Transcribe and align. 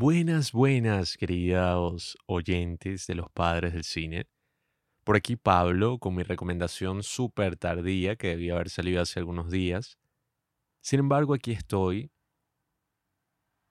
Buenas, 0.00 0.52
buenas, 0.52 1.16
queridos 1.16 2.16
oyentes 2.26 3.08
de 3.08 3.16
los 3.16 3.28
padres 3.32 3.72
del 3.72 3.82
cine. 3.82 4.28
Por 5.02 5.16
aquí 5.16 5.34
Pablo 5.34 5.98
con 5.98 6.14
mi 6.14 6.22
recomendación 6.22 7.02
súper 7.02 7.56
tardía 7.56 8.14
que 8.14 8.28
debía 8.28 8.54
haber 8.54 8.70
salido 8.70 9.02
hace 9.02 9.18
algunos 9.18 9.50
días. 9.50 9.98
Sin 10.82 11.00
embargo, 11.00 11.34
aquí 11.34 11.50
estoy, 11.50 12.12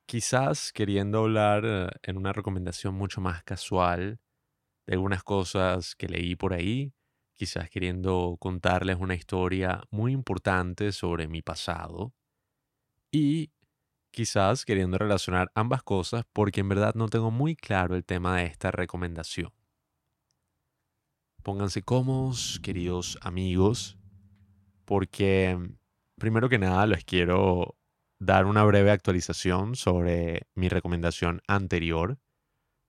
quizás 0.06 0.74
queriendo 0.74 1.20
hablar 1.20 1.64
eh, 1.66 1.88
en 2.04 2.18
una 2.18 2.34
recomendación 2.34 2.94
mucho 2.94 3.22
más 3.22 3.42
casual 3.44 4.20
de 4.86 4.96
algunas 4.96 5.24
cosas 5.24 5.96
que 5.96 6.10
leí 6.10 6.36
por 6.36 6.54
ahí, 6.54 6.92
quizás 7.36 7.70
queriendo 7.70 8.36
contarles 8.38 8.98
una 9.00 9.16
historia 9.16 9.82
muy 9.92 10.12
importante 10.12 10.92
sobre 10.92 11.30
mi 11.30 11.42
pasado 11.42 12.14
y 13.14 13.54
quizás 14.12 14.66
queriendo 14.66 14.98
relacionar 14.98 15.52
ambas 15.56 15.84
cosas 15.84 16.24
porque 16.34 16.62
en 16.62 16.70
verdad 16.70 16.96
no 16.96 17.08
tengo 17.08 17.32
muy 17.32 17.56
claro 17.56 17.96
el 17.96 18.06
tema 18.06 18.38
de 18.38 18.46
esta 18.46 18.72
recomendación. 18.72 19.52
Pónganse 21.44 21.82
cómodos, 21.82 22.60
queridos 22.62 23.18
amigos, 23.22 23.98
porque 24.86 25.58
primero 26.18 26.50
que 26.50 26.60
nada 26.60 26.86
les 26.86 27.06
quiero 27.06 27.78
dar 28.20 28.46
una 28.46 28.64
breve 28.64 28.92
actualización 28.92 29.76
sobre 29.76 30.48
mi 30.56 30.70
recomendación 30.70 31.42
anterior. 31.48 32.20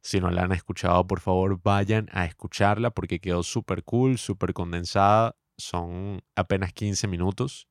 Si 0.01 0.21
no 0.21 0.31
la 0.31 0.43
han 0.43 0.53
escuchado, 0.53 1.07
por 1.07 1.21
favor 1.21 1.61
vayan 1.63 2.09
a 2.13 2.25
escucharla 2.25 2.91
porque 2.91 3.21
quedó 3.21 3.43
súper 3.43 3.85
cool, 3.85 4.19
súper 4.19 4.55
condensada. 4.55 5.37
Son 5.57 6.23
apenas 6.35 6.73
15 6.73 7.09
minutos. 7.09 7.69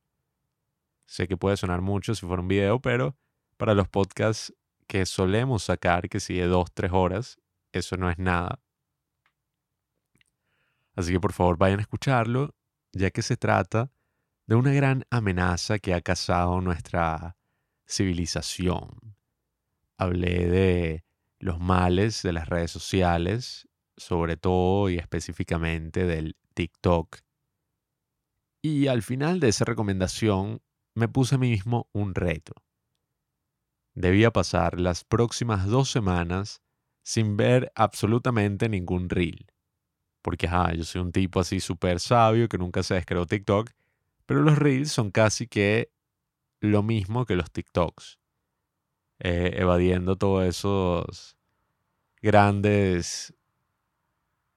Sé 1.05 1.27
que 1.27 1.37
puede 1.37 1.57
sonar 1.57 1.81
mucho 1.81 2.13
si 2.15 2.25
fuera 2.25 2.41
un 2.41 2.47
video, 2.47 2.81
pero 2.81 3.15
para 3.57 3.73
los 3.73 3.87
podcasts 3.89 4.53
que 4.87 5.05
solemos 5.05 5.63
sacar, 5.63 6.09
que 6.09 6.19
sigue 6.19 6.45
dos, 6.45 6.71
tres 6.73 6.91
horas, 6.93 7.39
eso 7.73 7.97
no 7.97 8.09
es 8.09 8.17
nada. 8.17 8.61
Así 10.95 11.11
que 11.11 11.19
por 11.19 11.33
favor 11.33 11.57
vayan 11.57 11.79
a 11.79 11.81
escucharlo, 11.81 12.55
ya 12.93 13.11
que 13.11 13.21
se 13.21 13.37
trata 13.37 13.91
de 14.47 14.55
una 14.55 14.71
gran 14.71 15.05
amenaza 15.09 15.77
que 15.77 15.93
ha 15.93 16.01
cazado 16.01 16.61
nuestra 16.61 17.37
civilización. 17.85 19.15
Hablé 19.97 20.47
de 20.47 21.03
los 21.39 21.59
males 21.59 22.23
de 22.23 22.33
las 22.33 22.47
redes 22.47 22.71
sociales, 22.71 23.67
sobre 23.97 24.37
todo 24.37 24.89
y 24.89 24.97
específicamente 24.97 26.05
del 26.05 26.37
TikTok. 26.53 27.17
Y 28.61 28.87
al 28.87 29.03
final 29.03 29.39
de 29.39 29.49
esa 29.49 29.65
recomendación 29.65 30.61
me 30.95 31.07
puse 31.07 31.35
a 31.35 31.37
mí 31.37 31.49
mismo 31.49 31.89
un 31.93 32.15
reto 32.15 32.53
debía 33.97 34.31
pasar 34.31 34.79
las 34.79 35.03
próximas 35.03 35.65
dos 35.65 35.89
semanas 35.89 36.61
sin 37.01 37.35
ver 37.35 37.71
absolutamente 37.73 38.69
ningún 38.69 39.09
reel. 39.09 39.47
Porque, 40.21 40.47
yo 40.75 40.83
soy 40.83 41.01
un 41.01 41.11
tipo 41.11 41.39
así 41.39 41.59
súper 41.59 41.99
sabio 41.99 42.47
que 42.47 42.57
nunca 42.57 42.83
se 42.83 42.93
descargó 42.93 43.25
TikTok, 43.25 43.71
pero 44.25 44.41
los 44.41 44.57
reels 44.57 44.91
son 44.91 45.09
casi 45.09 45.47
que 45.47 45.91
lo 46.59 46.83
mismo 46.83 47.25
que 47.25 47.35
los 47.35 47.51
TikToks. 47.51 48.19
Eh, 49.19 49.53
evadiendo 49.55 50.15
todos 50.15 50.45
esos 50.45 51.35
grandes 52.21 53.33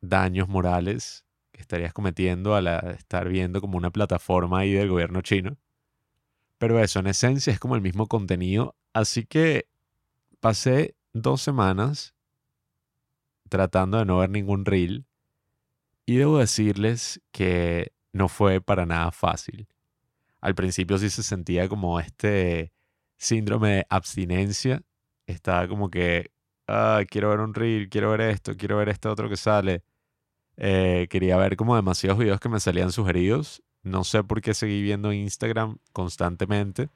daños 0.02 0.48
morales 0.48 1.24
que 1.52 1.62
estarías 1.62 1.94
cometiendo 1.94 2.54
al 2.54 2.66
estar 2.90 3.26
viendo 3.28 3.62
como 3.62 3.78
una 3.78 3.90
plataforma 3.90 4.60
ahí 4.60 4.72
del 4.72 4.90
gobierno 4.90 5.22
chino. 5.22 5.56
Pero 6.60 6.78
eso, 6.78 7.00
en 7.00 7.06
esencia, 7.08 7.52
es 7.52 7.58
como 7.58 7.74
el 7.74 7.80
mismo 7.80 8.06
contenido 8.06 8.76
Así 8.92 9.24
que 9.24 9.68
pasé 10.40 10.96
dos 11.12 11.42
semanas 11.42 12.14
tratando 13.48 13.98
de 13.98 14.04
no 14.04 14.18
ver 14.18 14.30
ningún 14.30 14.64
reel 14.64 15.06
y 16.06 16.16
debo 16.16 16.38
decirles 16.38 17.20
que 17.30 17.92
no 18.12 18.28
fue 18.28 18.60
para 18.60 18.84
nada 18.86 19.12
fácil. 19.12 19.68
Al 20.40 20.54
principio 20.54 20.98
sí 20.98 21.10
se 21.10 21.22
sentía 21.22 21.68
como 21.68 22.00
este 22.00 22.72
síndrome 23.16 23.70
de 23.70 23.86
abstinencia. 23.90 24.82
Estaba 25.26 25.68
como 25.68 25.90
que, 25.90 26.32
ah, 26.66 27.02
quiero 27.08 27.30
ver 27.30 27.40
un 27.40 27.54
reel, 27.54 27.88
quiero 27.88 28.10
ver 28.10 28.22
esto, 28.22 28.56
quiero 28.56 28.78
ver 28.78 28.88
este 28.88 29.08
otro 29.08 29.28
que 29.28 29.36
sale. 29.36 29.84
Eh, 30.56 31.06
quería 31.10 31.36
ver 31.36 31.56
como 31.56 31.76
demasiados 31.76 32.18
videos 32.18 32.40
que 32.40 32.48
me 32.48 32.60
salían 32.60 32.92
sugeridos. 32.92 33.62
No 33.82 34.04
sé 34.04 34.22
por 34.24 34.42
qué 34.42 34.54
seguí 34.54 34.82
viendo 34.82 35.12
Instagram 35.12 35.78
constantemente 35.92 36.88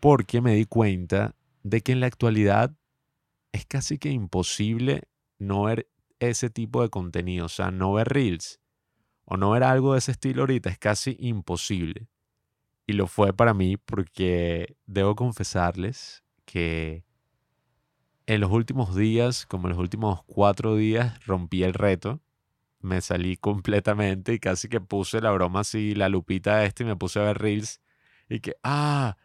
porque 0.00 0.40
me 0.40 0.54
di 0.54 0.66
cuenta 0.66 1.34
de 1.62 1.80
que 1.80 1.92
en 1.92 2.00
la 2.00 2.06
actualidad 2.06 2.76
es 3.52 3.66
casi 3.66 3.98
que 3.98 4.10
imposible 4.10 5.02
no 5.38 5.64
ver 5.64 5.88
ese 6.20 6.50
tipo 6.50 6.82
de 6.82 6.90
contenido, 6.90 7.46
o 7.46 7.48
sea, 7.48 7.70
no 7.70 7.92
ver 7.92 8.08
reels 8.08 8.60
o 9.24 9.36
no 9.36 9.50
ver 9.50 9.64
algo 9.64 9.92
de 9.92 9.98
ese 9.98 10.12
estilo 10.12 10.42
ahorita 10.42 10.70
es 10.70 10.78
casi 10.78 11.16
imposible. 11.18 12.08
Y 12.86 12.92
lo 12.92 13.08
fue 13.08 13.32
para 13.32 13.52
mí 13.52 13.76
porque 13.76 14.76
debo 14.86 15.16
confesarles 15.16 16.22
que 16.44 17.02
en 18.26 18.40
los 18.40 18.50
últimos 18.52 18.94
días, 18.94 19.46
como 19.46 19.66
en 19.66 19.70
los 19.70 19.80
últimos 19.80 20.22
cuatro 20.24 20.76
días, 20.76 21.24
rompí 21.26 21.64
el 21.64 21.74
reto. 21.74 22.20
Me 22.86 23.00
salí 23.00 23.36
completamente 23.36 24.34
y 24.34 24.38
casi 24.38 24.68
que 24.68 24.80
puse 24.80 25.20
la 25.20 25.32
broma 25.32 25.60
así, 25.60 25.96
la 25.96 26.08
lupita 26.08 26.64
este 26.64 26.84
y 26.84 26.86
me 26.86 26.94
puse 26.94 27.18
a 27.18 27.24
ver 27.24 27.38
reels. 27.38 27.80
Y 28.28 28.38
que, 28.38 28.54
ah, 28.62 29.16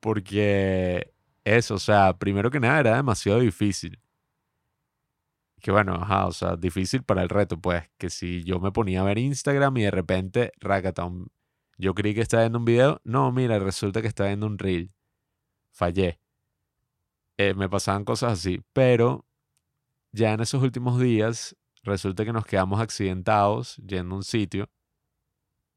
porque 0.00 1.14
eso, 1.44 1.76
o 1.76 1.78
sea, 1.78 2.18
primero 2.18 2.50
que 2.50 2.60
nada 2.60 2.80
era 2.80 2.96
demasiado 2.96 3.40
difícil. 3.40 3.98
Que 5.62 5.70
bueno, 5.70 5.94
ajá, 5.94 6.26
o 6.26 6.32
sea, 6.32 6.56
difícil 6.56 7.02
para 7.04 7.22
el 7.22 7.30
reto, 7.30 7.58
pues, 7.58 7.88
que 7.96 8.10
si 8.10 8.44
yo 8.44 8.60
me 8.60 8.70
ponía 8.70 9.00
a 9.00 9.04
ver 9.04 9.16
Instagram 9.16 9.78
y 9.78 9.82
de 9.84 9.90
repente, 9.90 10.52
racatón, 10.60 11.28
yo 11.78 11.94
creí 11.94 12.14
que 12.14 12.20
estaba 12.20 12.42
viendo 12.42 12.58
un 12.58 12.66
video, 12.66 13.00
no, 13.04 13.32
mira, 13.32 13.58
resulta 13.58 14.02
que 14.02 14.08
estaba 14.08 14.28
viendo 14.28 14.46
un 14.46 14.58
reel. 14.58 14.92
Fallé. 15.70 16.20
Eh, 17.38 17.54
me 17.54 17.68
pasaban 17.70 18.04
cosas 18.04 18.34
así, 18.34 18.60
pero 18.74 19.24
ya 20.12 20.34
en 20.34 20.40
esos 20.40 20.62
últimos 20.62 21.00
días 21.00 21.56
resulta 21.86 22.24
que 22.24 22.32
nos 22.32 22.44
quedamos 22.44 22.80
accidentados 22.80 23.76
yendo 23.78 24.14
a 24.14 24.18
un 24.18 24.24
sitio 24.24 24.68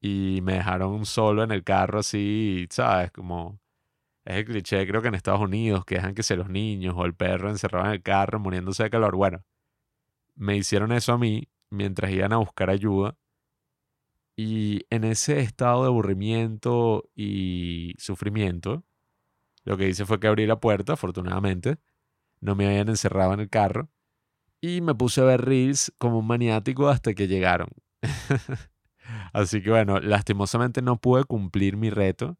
y 0.00 0.40
me 0.42 0.54
dejaron 0.54 1.06
solo 1.06 1.42
en 1.42 1.52
el 1.52 1.64
carro 1.64 2.00
así, 2.00 2.66
¿sabes? 2.70 3.12
Como 3.12 3.60
es 4.24 4.36
el 4.36 4.44
cliché, 4.46 4.86
creo 4.86 5.02
que 5.02 5.08
en 5.08 5.14
Estados 5.14 5.40
Unidos, 5.40 5.84
que 5.84 5.96
dejan 5.96 6.14
que 6.14 6.22
se 6.22 6.36
los 6.36 6.48
niños 6.50 6.94
o 6.96 7.04
el 7.06 7.14
perro 7.14 7.50
encerrado 7.50 7.86
en 7.86 7.92
el 7.92 8.02
carro 8.02 8.40
muriéndose 8.40 8.84
de 8.84 8.90
calor. 8.90 9.16
Bueno, 9.16 9.44
me 10.36 10.56
hicieron 10.56 10.92
eso 10.92 11.12
a 11.12 11.18
mí 11.18 11.48
mientras 11.70 12.10
iban 12.12 12.32
a 12.32 12.38
buscar 12.38 12.70
ayuda. 12.70 13.16
Y 14.36 14.86
en 14.90 15.04
ese 15.04 15.40
estado 15.40 15.82
de 15.82 15.88
aburrimiento 15.88 17.10
y 17.14 17.94
sufrimiento, 17.98 18.84
lo 19.64 19.76
que 19.76 19.88
hice 19.88 20.06
fue 20.06 20.18
que 20.20 20.28
abrí 20.28 20.46
la 20.46 20.60
puerta, 20.60 20.94
afortunadamente. 20.94 21.78
No 22.40 22.54
me 22.56 22.66
habían 22.66 22.88
encerrado 22.88 23.34
en 23.34 23.40
el 23.40 23.50
carro. 23.50 23.90
Y 24.60 24.80
me 24.80 24.94
puse 24.94 25.20
a 25.20 25.24
ver 25.24 25.42
reels 25.42 25.92
como 25.98 26.18
un 26.18 26.26
maniático 26.26 26.88
hasta 26.88 27.14
que 27.14 27.28
llegaron. 27.28 27.68
Así 29.32 29.62
que 29.62 29.70
bueno, 29.70 30.00
lastimosamente 30.00 30.82
no 30.82 31.00
pude 31.00 31.24
cumplir 31.24 31.76
mi 31.76 31.90
reto 31.90 32.36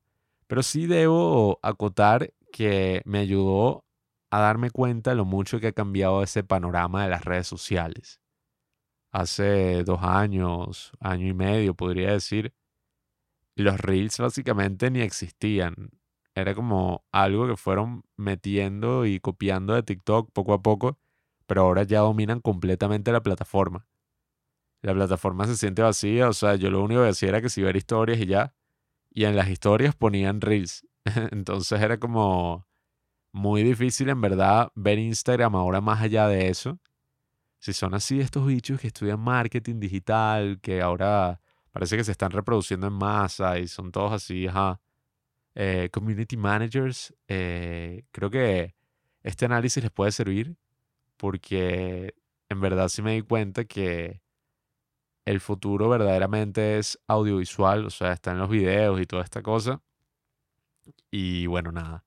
pero 0.50 0.64
sí 0.64 0.88
debo 0.88 1.60
acotar 1.62 2.34
que 2.53 3.03
me 3.04 3.20
ayudó 3.20 3.84
a 4.32 4.41
darme 4.41 4.72
cuenta 4.72 5.14
lo 5.14 5.25
mucho 5.25 5.60
que 5.60 5.69
ha 5.69 5.72
cambiado 5.72 6.25
ese 6.25 6.42
panorama 6.42 7.04
de 7.04 7.10
las 7.10 7.25
redes 7.25 7.47
sociales. 7.47 8.20
Hace 9.12 9.84
dos 9.84 10.00
años, 10.03 10.91
año 10.98 11.28
y 11.28 11.34
medio, 11.34 11.75
podría 11.75 12.10
decir, 12.10 12.53
los 13.54 13.78
reels 13.78 14.19
básicamente 14.19 14.91
ni 14.91 15.03
existían. 15.03 15.91
Era 16.34 16.56
como 16.56 17.04
algo 17.12 17.47
que 17.47 17.56
fueron 17.56 18.03
metiendo 18.16 19.06
y 19.06 19.21
copiando 19.21 19.74
de 19.74 19.84
TikTok 19.84 20.33
poco 20.33 20.53
a 20.53 20.62
poco, 20.62 20.98
pero 21.50 21.62
ahora 21.62 21.82
ya 21.82 21.98
dominan 21.98 22.38
completamente 22.38 23.10
la 23.10 23.24
plataforma. 23.24 23.84
La 24.82 24.94
plataforma 24.94 25.48
se 25.48 25.56
siente 25.56 25.82
vacía, 25.82 26.28
o 26.28 26.32
sea, 26.32 26.54
yo 26.54 26.70
lo 26.70 26.80
único 26.80 27.00
que 27.00 27.08
decía 27.08 27.30
era 27.30 27.42
que 27.42 27.48
si 27.48 27.60
ver 27.60 27.74
historias 27.74 28.20
y 28.20 28.26
ya, 28.26 28.54
y 29.10 29.24
en 29.24 29.34
las 29.34 29.48
historias 29.48 29.97
ponían 29.97 30.41
reels. 30.41 30.86
Entonces 31.32 31.80
era 31.80 31.98
como 31.98 32.68
muy 33.32 33.64
difícil 33.64 34.10
en 34.10 34.20
verdad 34.20 34.70
ver 34.76 35.00
Instagram 35.00 35.56
ahora 35.56 35.80
más 35.80 36.00
allá 36.00 36.28
de 36.28 36.50
eso. 36.50 36.78
Si 37.58 37.72
son 37.72 37.94
así 37.94 38.20
estos 38.20 38.47
bichos 38.47 38.80
que 38.80 38.86
estudian 38.86 39.18
marketing 39.18 39.80
digital, 39.80 40.60
que 40.60 40.80
ahora 40.80 41.41
parece 41.72 41.97
que 41.97 42.04
se 42.04 42.12
están 42.12 42.30
reproduciendo 42.30 42.86
en 42.86 42.92
masa 42.92 43.58
y 43.58 43.66
son 43.66 43.91
todos 43.91 44.12
así, 44.12 44.47
ajá, 44.47 44.80
eh, 45.56 45.88
community 45.92 46.36
managers, 46.36 47.12
eh, 47.26 48.04
creo 48.12 48.30
que 48.30 48.76
este 49.24 49.47
análisis 49.47 49.82
les 49.82 49.91
puede 49.91 50.12
servir 50.12 50.56
porque 51.21 52.15
en 52.49 52.61
verdad 52.63 52.89
sí 52.89 53.03
me 53.03 53.13
di 53.13 53.21
cuenta 53.21 53.67
que 53.67 54.22
el 55.27 55.41
futuro 55.41 55.91
verdaderamente 55.91 56.78
es 56.78 56.99
audiovisual, 57.07 57.84
o 57.84 57.91
sea, 57.91 58.13
está 58.13 58.33
en 58.33 58.39
los 58.39 58.49
videos 58.49 58.99
y 59.01 59.07
toda 59.07 59.22
esta 59.22 59.43
cosa. 59.43 59.83
Y 61.11 61.47
bueno, 61.47 61.72
nada. 61.72 62.05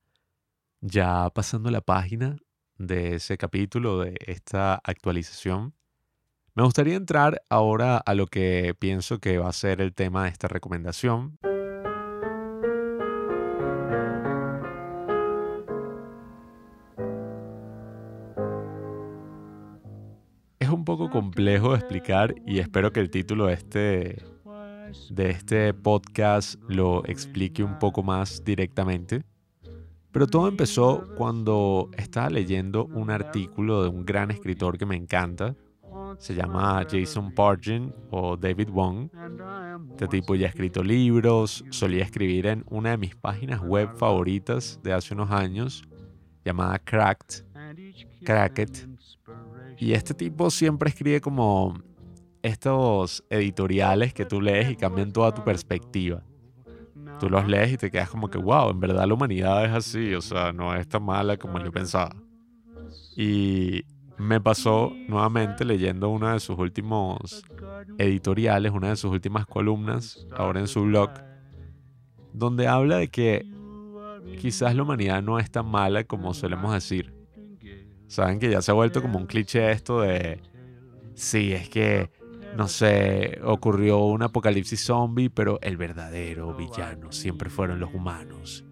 Ya 0.81 1.30
pasando 1.30 1.69
la 1.69 1.81
página, 1.81 2.38
de 2.77 3.15
ese 3.15 3.38
capítulo, 3.38 4.00
de 4.00 4.18
esta 4.25 4.81
actualización, 4.83 5.75
me 6.56 6.63
gustaría 6.63 6.95
entrar 6.95 7.44
ahora 7.50 7.98
a 7.98 8.15
lo 8.15 8.25
que 8.25 8.75
pienso 8.77 9.19
que 9.19 9.38
va 9.38 9.50
a 9.50 9.54
ser 9.54 9.80
el 9.80 9.94
tema 9.94 10.24
de 10.24 10.30
esta 10.30 10.48
recomendación. 10.48 11.38
Un 20.83 20.85
poco 20.85 21.09
complejo 21.09 21.71
de 21.71 21.77
explicar 21.77 22.35
y 22.45 22.59
espero 22.59 22.91
que 22.91 23.00
el 23.00 23.09
título 23.09 23.45
de 23.45 23.53
este, 23.53 24.21
de 25.09 25.30
este 25.30 25.74
podcast 25.74 26.62
lo 26.68 27.06
explique 27.06 27.63
un 27.63 27.80
poco 27.80 28.03
más 28.03 28.44
directamente. 28.44 29.24
Pero 30.12 30.27
todo 30.27 30.50
empezó 30.50 31.07
cuando 31.15 31.89
estaba 31.97 32.30
leyendo 32.30 32.83
un 32.88 33.12
artículo 33.12 33.83
de 33.83 33.88
un 33.88 34.06
gran 34.06 34.30
escritor 34.30 34.77
que 34.77 34.85
me 34.85 34.97
encanta. 34.97 35.56
Se 36.18 36.35
llama 36.35 36.86
Jason 36.91 37.33
Pargin 37.33 37.95
o 38.12 38.36
David 38.36 38.68
Wong. 38.69 39.07
Este 39.91 40.09
tipo 40.09 40.36
ya 40.36 40.47
ha 40.47 40.50
escrito 40.50 40.83
libros, 40.83 41.63
solía 41.69 42.03
escribir 42.03 42.47
en 42.47 42.65
una 42.69 42.89
de 42.89 42.97
mis 42.97 43.15
páginas 43.15 43.62
web 43.62 43.95
favoritas 43.95 44.81
de 44.83 44.91
hace 44.91 45.13
unos 45.13 45.31
años, 45.31 45.81
llamada 46.44 46.77
Cracked, 46.77 47.45
Cracked. 48.25 48.92
Y 49.77 49.93
este 49.93 50.13
tipo 50.13 50.49
siempre 50.49 50.89
escribe 50.89 51.21
como 51.21 51.75
estos 52.41 53.23
editoriales 53.29 54.13
que 54.13 54.25
tú 54.25 54.41
lees 54.41 54.71
y 54.71 54.75
cambian 54.75 55.11
toda 55.11 55.33
tu 55.33 55.43
perspectiva 55.43 56.23
tú 57.19 57.29
los 57.29 57.47
lees 57.47 57.71
y 57.71 57.77
te 57.77 57.89
quedas 57.89 58.09
como 58.09 58.29
que, 58.29 58.37
wow, 58.37 58.69
en 58.71 58.79
verdad 58.79 59.07
la 59.07 59.13
humanidad 59.13 59.63
es 59.65 59.71
así, 59.71 60.13
o 60.13 60.21
sea, 60.21 60.51
no 60.51 60.75
es 60.75 60.87
tan 60.87 61.03
mala 61.03 61.37
como 61.37 61.57
yo 61.63 61.71
pensaba. 61.71 62.13
Y 63.15 63.83
me 64.17 64.41
pasó 64.41 64.91
nuevamente 65.07 65.65
leyendo 65.65 66.09
uno 66.09 66.31
de 66.31 66.39
sus 66.39 66.57
últimos 66.57 67.43
editoriales, 67.97 68.71
una 68.71 68.89
de 68.89 68.95
sus 68.95 69.11
últimas 69.11 69.45
columnas, 69.45 70.27
ahora 70.35 70.59
en 70.59 70.67
su 70.67 70.83
blog, 70.83 71.11
donde 72.33 72.67
habla 72.67 72.97
de 72.97 73.07
que 73.07 73.45
quizás 74.41 74.75
la 74.75 74.83
humanidad 74.83 75.21
no 75.21 75.39
es 75.39 75.49
tan 75.49 75.67
mala 75.67 76.03
como 76.03 76.33
solemos 76.33 76.73
decir. 76.73 77.13
Saben 78.13 78.38
que 78.38 78.48
ya 78.48 78.62
se 78.62 78.69
ha 78.69 78.75
vuelto 78.75 79.01
como 79.01 79.18
un 79.18 79.25
cliché 79.25 79.71
esto 79.71 80.01
de, 80.01 80.39
sí, 81.15 81.51
es 81.51 81.68
que 81.68 82.12
no 82.56 82.68
sé, 82.68 83.39
ocurrió 83.44 84.06
un 84.06 84.21
apocalipsis 84.21 84.86
zombie, 84.86 85.31
pero 85.31 85.57
el 85.63 85.77
verdadero 85.77 86.54
villano 86.54 87.12
siempre 87.12 87.50
fueron 87.50 87.80
los 87.80 87.92
humanos 87.92 88.63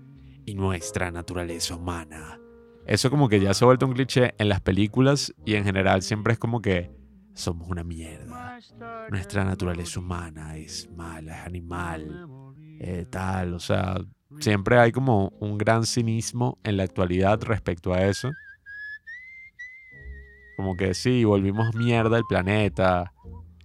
y 0.46 0.54
nuestra 0.54 1.10
naturaleza 1.10 1.76
humana. 1.76 2.40
Eso 2.86 3.10
como 3.10 3.30
que 3.30 3.40
ya 3.40 3.56
se 3.56 3.66
ha 3.66 3.66
vuelto 3.66 3.88
un 3.88 3.94
cliché 3.94 4.36
en 4.38 4.48
las 4.48 4.62
películas 4.62 5.34
y 5.44 5.56
en 5.56 5.64
general 5.64 6.04
siempre 6.04 6.34
es 6.34 6.40
como 6.40 6.62
que 6.62 6.92
somos 7.34 7.68
una 7.68 7.84
mierda. 7.84 8.60
Nuestra 9.10 9.44
naturaleza 9.44 10.00
humana 10.00 10.56
es 10.56 10.88
mala, 10.96 11.40
es 11.40 11.48
animal, 11.48 12.28
eh, 12.80 13.08
tal, 13.10 13.56
o 13.56 13.60
sea, 13.60 13.98
siempre 14.40 14.78
hay 14.78 14.92
como 14.92 15.34
un 15.40 15.58
gran 15.58 15.88
cinismo 15.88 16.60
en 16.64 16.78
la 16.78 16.84
actualidad 16.84 17.42
respecto 17.42 17.92
a 17.92 18.06
eso. 18.06 18.30
Como 20.62 20.78
que 20.78 20.94
sí, 20.94 21.25
volvimos 21.25 21.74
mierda 21.74 22.19
el 22.19 22.24
planeta, 22.24 23.13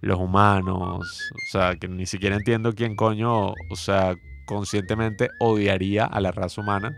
los 0.01 0.19
humanos, 0.19 1.31
o 1.31 1.51
sea, 1.51 1.75
que 1.75 1.87
ni 1.87 2.07
siquiera 2.07 2.35
entiendo 2.35 2.73
quién 2.73 2.95
coño, 2.95 3.49
o 3.49 3.75
sea, 3.75 4.15
conscientemente 4.47 5.29
odiaría 5.39 6.05
a 6.05 6.19
la 6.21 6.31
raza 6.31 6.59
humana, 6.59 6.97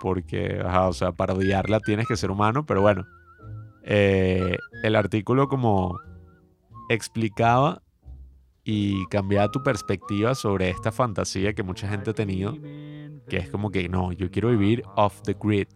porque, 0.00 0.62
o 0.62 0.92
sea, 0.92 1.10
para 1.10 1.34
odiarla 1.34 1.80
tienes 1.80 2.06
que 2.06 2.16
ser 2.16 2.30
humano, 2.30 2.64
pero 2.64 2.82
bueno, 2.82 3.04
eh, 3.82 4.56
el 4.84 4.94
artículo 4.94 5.48
como 5.48 5.98
explicaba 6.88 7.82
y 8.62 9.04
cambiaba 9.06 9.50
tu 9.50 9.60
perspectiva 9.64 10.36
sobre 10.36 10.70
esta 10.70 10.92
fantasía 10.92 11.52
que 11.52 11.64
mucha 11.64 11.88
gente 11.88 12.10
ha 12.10 12.14
tenido, 12.14 12.52
que 13.28 13.38
es 13.38 13.50
como 13.50 13.72
que 13.72 13.88
no, 13.88 14.12
yo 14.12 14.30
quiero 14.30 14.50
vivir 14.50 14.84
off 14.94 15.20
the 15.22 15.34
grid, 15.34 15.66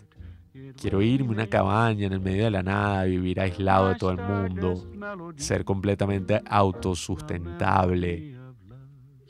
Quiero 0.77 1.03
irme 1.03 1.31
a 1.31 1.33
una 1.33 1.47
cabaña 1.49 2.07
en 2.07 2.13
el 2.13 2.21
medio 2.21 2.45
de 2.45 2.51
la 2.53 2.63
nada, 2.63 3.03
vivir 3.05 3.41
aislado 3.41 3.89
de 3.89 3.97
todo 3.97 4.13
el 4.13 4.19
mundo, 4.19 4.89
ser 5.35 5.65
completamente 5.65 6.41
autosustentable. 6.47 8.39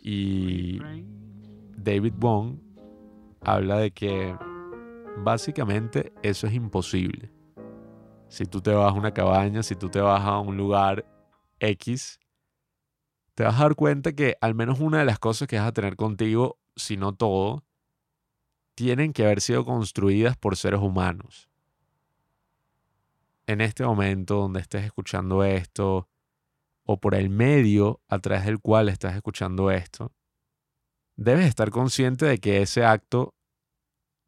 Y 0.03 0.81
David 1.79 2.12
Wong 2.19 2.59
habla 3.41 3.79
de 3.79 3.91
que 3.91 4.37
básicamente 5.17 6.12
eso 6.23 6.47
es 6.47 6.53
imposible. 6.53 7.32
Si 8.29 8.44
tú 8.44 8.61
te 8.61 8.73
vas 8.73 8.93
a 8.93 8.94
una 8.94 9.15
cabaña, 9.15 9.62
si 9.62 9.76
tú 9.76 9.88
te 9.88 10.00
vas 10.00 10.23
a 10.23 10.41
un 10.41 10.59
lugar 10.59 11.06
X, 11.59 12.21
te 13.35 13.44
vas 13.44 13.59
a 13.59 13.62
dar 13.62 13.76
cuenta 13.76 14.12
que 14.12 14.37
al 14.43 14.55
menos 14.55 14.79
una 14.79 14.99
de 14.99 15.06
las 15.06 15.19
cosas 15.19 15.49
que 15.49 15.59
vas 15.59 15.69
a 15.69 15.73
tener 15.73 15.97
contigo, 15.97 16.59
si 16.76 16.99
no 16.99 17.15
todo, 17.15 17.65
tienen 18.75 19.12
que 19.12 19.25
haber 19.25 19.41
sido 19.41 19.65
construidas 19.65 20.37
por 20.37 20.56
seres 20.56 20.81
humanos. 20.81 21.49
En 23.47 23.61
este 23.61 23.85
momento 23.85 24.37
donde 24.37 24.61
estés 24.61 24.85
escuchando 24.85 25.44
esto, 25.44 26.09
o 26.85 26.99
por 26.99 27.15
el 27.15 27.31
medio 27.31 28.00
a 28.09 28.19
través 28.19 28.44
del 28.44 28.61
cual 28.61 28.88
estás 28.88 29.15
escuchando 29.15 29.71
esto, 29.71 30.12
debes 31.17 31.47
estar 31.47 31.71
consciente 31.71 32.26
de 32.26 32.38
que 32.38 32.62
ese 32.62 32.85
acto 32.85 33.35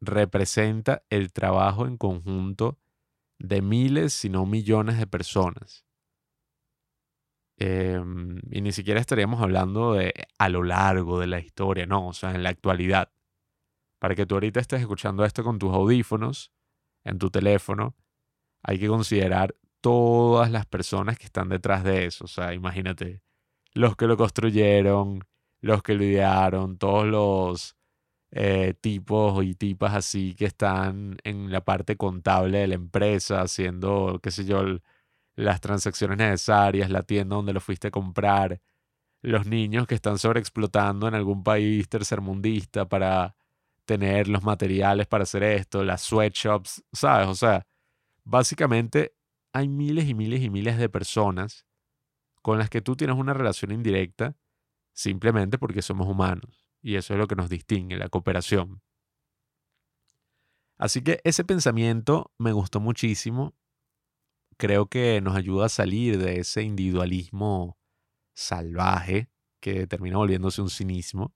representa 0.01 1.03
el 1.09 1.31
trabajo 1.31 1.85
en 1.85 1.97
conjunto 1.97 2.77
de 3.39 3.61
miles, 3.61 4.13
si 4.13 4.29
no 4.29 4.45
millones 4.45 4.97
de 4.97 5.07
personas. 5.07 5.85
Em, 7.59 8.39
y 8.51 8.61
ni 8.61 8.71
siquiera 8.71 8.99
estaríamos 8.99 9.41
hablando 9.41 9.93
de 9.93 10.13
a 10.37 10.49
lo 10.49 10.63
largo 10.63 11.19
de 11.19 11.27
la 11.27 11.39
historia, 11.39 11.87
no, 11.87 12.07
o 12.07 12.13
sea, 12.13 12.35
en 12.35 12.43
la 12.43 12.49
actualidad 12.49 13.11
para 13.99 14.15
que 14.15 14.25
tú 14.25 14.35
ahorita 14.35 14.59
estés 14.59 14.81
escuchando 14.81 15.25
esto 15.25 15.43
con 15.43 15.59
tus 15.59 15.73
audífonos, 15.73 16.51
en 17.03 17.19
tu 17.19 17.29
teléfono, 17.29 17.95
hay 18.63 18.79
que 18.79 18.87
considerar 18.87 19.55
todas 19.81 20.51
las 20.51 20.65
personas 20.65 21.17
que 21.17 21.25
están 21.25 21.49
detrás 21.49 21.83
de 21.83 22.05
eso. 22.05 22.25
O 22.25 22.27
sea, 22.27 22.53
imagínate, 22.53 23.21
los 23.73 23.95
que 23.95 24.07
lo 24.07 24.17
construyeron, 24.17 25.23
los 25.61 25.83
que 25.83 25.95
lo 25.95 26.03
idearon, 26.03 26.77
todos 26.77 27.07
los 27.07 27.75
eh, 28.31 28.73
tipos 28.81 29.43
y 29.45 29.55
tipas 29.55 29.95
así 29.95 30.35
que 30.35 30.45
están 30.45 31.17
en 31.23 31.51
la 31.51 31.61
parte 31.61 31.95
contable 31.95 32.59
de 32.59 32.67
la 32.67 32.75
empresa, 32.75 33.41
haciendo, 33.41 34.19
qué 34.21 34.31
sé 34.31 34.45
yo, 34.45 34.63
las 35.35 35.61
transacciones 35.61 36.17
necesarias, 36.17 36.89
la 36.89 37.03
tienda 37.03 37.35
donde 37.35 37.53
lo 37.53 37.61
fuiste 37.61 37.87
a 37.89 37.91
comprar, 37.91 38.59
los 39.21 39.45
niños 39.47 39.87
que 39.87 39.95
están 39.95 40.17
sobreexplotando 40.19 41.07
en 41.07 41.15
algún 41.15 41.43
país 41.43 41.89
tercermundista 41.89 42.87
para 42.89 43.35
tener 43.87 44.27
los 44.27 44.43
materiales 44.43 45.07
para 45.07 45.23
hacer 45.23 45.43
esto, 45.43 45.83
las 45.83 46.01
sweatshops, 46.01 46.83
¿sabes? 46.91 47.27
O 47.29 47.35
sea, 47.35 47.65
básicamente 48.25 49.15
hay 49.53 49.69
miles 49.69 50.07
y 50.09 50.13
miles 50.13 50.41
y 50.41 50.49
miles 50.49 50.77
de 50.77 50.89
personas 50.89 51.65
con 52.43 52.59
las 52.59 52.69
que 52.69 52.81
tú 52.81 52.97
tienes 52.97 53.15
una 53.15 53.33
relación 53.33 53.71
indirecta 53.71 54.35
simplemente 54.93 55.57
porque 55.57 55.81
somos 55.81 56.07
humanos. 56.07 56.67
Y 56.81 56.95
eso 56.95 57.13
es 57.13 57.19
lo 57.19 57.27
que 57.27 57.35
nos 57.35 57.49
distingue, 57.49 57.95
la 57.95 58.09
cooperación. 58.09 58.81
Así 60.77 61.01
que 61.01 61.21
ese 61.23 61.45
pensamiento 61.45 62.33
me 62.37 62.51
gustó 62.51 62.81
muchísimo. 62.81 63.55
Creo 64.57 64.87
que 64.87 65.21
nos 65.21 65.35
ayuda 65.35 65.67
a 65.67 65.69
salir 65.69 66.17
de 66.17 66.39
ese 66.39 66.61
individualismo 66.61 67.77
salvaje 68.35 69.29
que 69.61 69.87
termina 69.87 70.17
volviéndose 70.17 70.61
un 70.61 70.69
cinismo. 70.69 71.33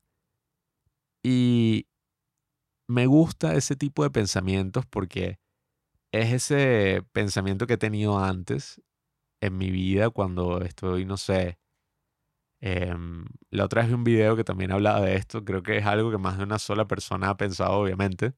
Y 1.23 1.87
me 2.87 3.05
gusta 3.05 3.55
ese 3.55 3.75
tipo 3.75 4.03
de 4.03 4.11
pensamientos 4.11 4.85
porque 4.85 5.39
es 6.11 6.33
ese 6.33 7.03
pensamiento 7.13 7.67
que 7.67 7.75
he 7.75 7.77
tenido 7.77 8.19
antes 8.19 8.81
en 9.41 9.57
mi 9.57 9.71
vida 9.71 10.09
cuando 10.11 10.61
estoy, 10.61 11.05
no 11.05 11.17
sé, 11.17 11.59
em, 12.59 13.25
la 13.49 13.65
otra 13.65 13.83
vez 13.83 13.91
un 13.91 14.03
video 14.03 14.35
que 14.35 14.43
también 14.43 14.71
hablaba 14.71 15.01
de 15.01 15.15
esto, 15.15 15.43
creo 15.43 15.63
que 15.63 15.77
es 15.77 15.85
algo 15.85 16.11
que 16.11 16.17
más 16.17 16.37
de 16.37 16.43
una 16.43 16.59
sola 16.59 16.85
persona 16.87 17.29
ha 17.29 17.37
pensado, 17.37 17.73
obviamente, 17.79 18.33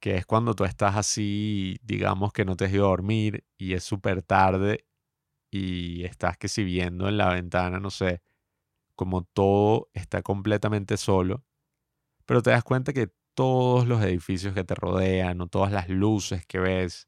que 0.00 0.16
es 0.16 0.26
cuando 0.26 0.54
tú 0.54 0.64
estás 0.64 0.96
así, 0.96 1.78
digamos 1.82 2.32
que 2.32 2.44
no 2.44 2.56
te 2.56 2.66
has 2.66 2.72
ido 2.72 2.86
a 2.86 2.90
dormir 2.90 3.44
y 3.58 3.74
es 3.74 3.84
súper 3.84 4.22
tarde 4.22 4.86
y 5.50 6.04
estás 6.04 6.38
que 6.38 6.48
si 6.48 6.64
viendo 6.64 7.08
en 7.08 7.18
la 7.18 7.30
ventana, 7.34 7.80
no 7.80 7.90
sé, 7.90 8.22
como 8.96 9.24
todo 9.24 9.90
está 9.94 10.22
completamente 10.22 10.96
solo, 10.98 11.44
pero 12.26 12.42
te 12.42 12.50
das 12.50 12.64
cuenta 12.64 12.92
que 12.92 13.10
todos 13.38 13.86
los 13.86 14.02
edificios 14.02 14.52
que 14.52 14.64
te 14.64 14.74
rodean 14.74 15.40
o 15.40 15.46
todas 15.46 15.70
las 15.70 15.88
luces 15.88 16.44
que 16.44 16.58
ves 16.58 17.06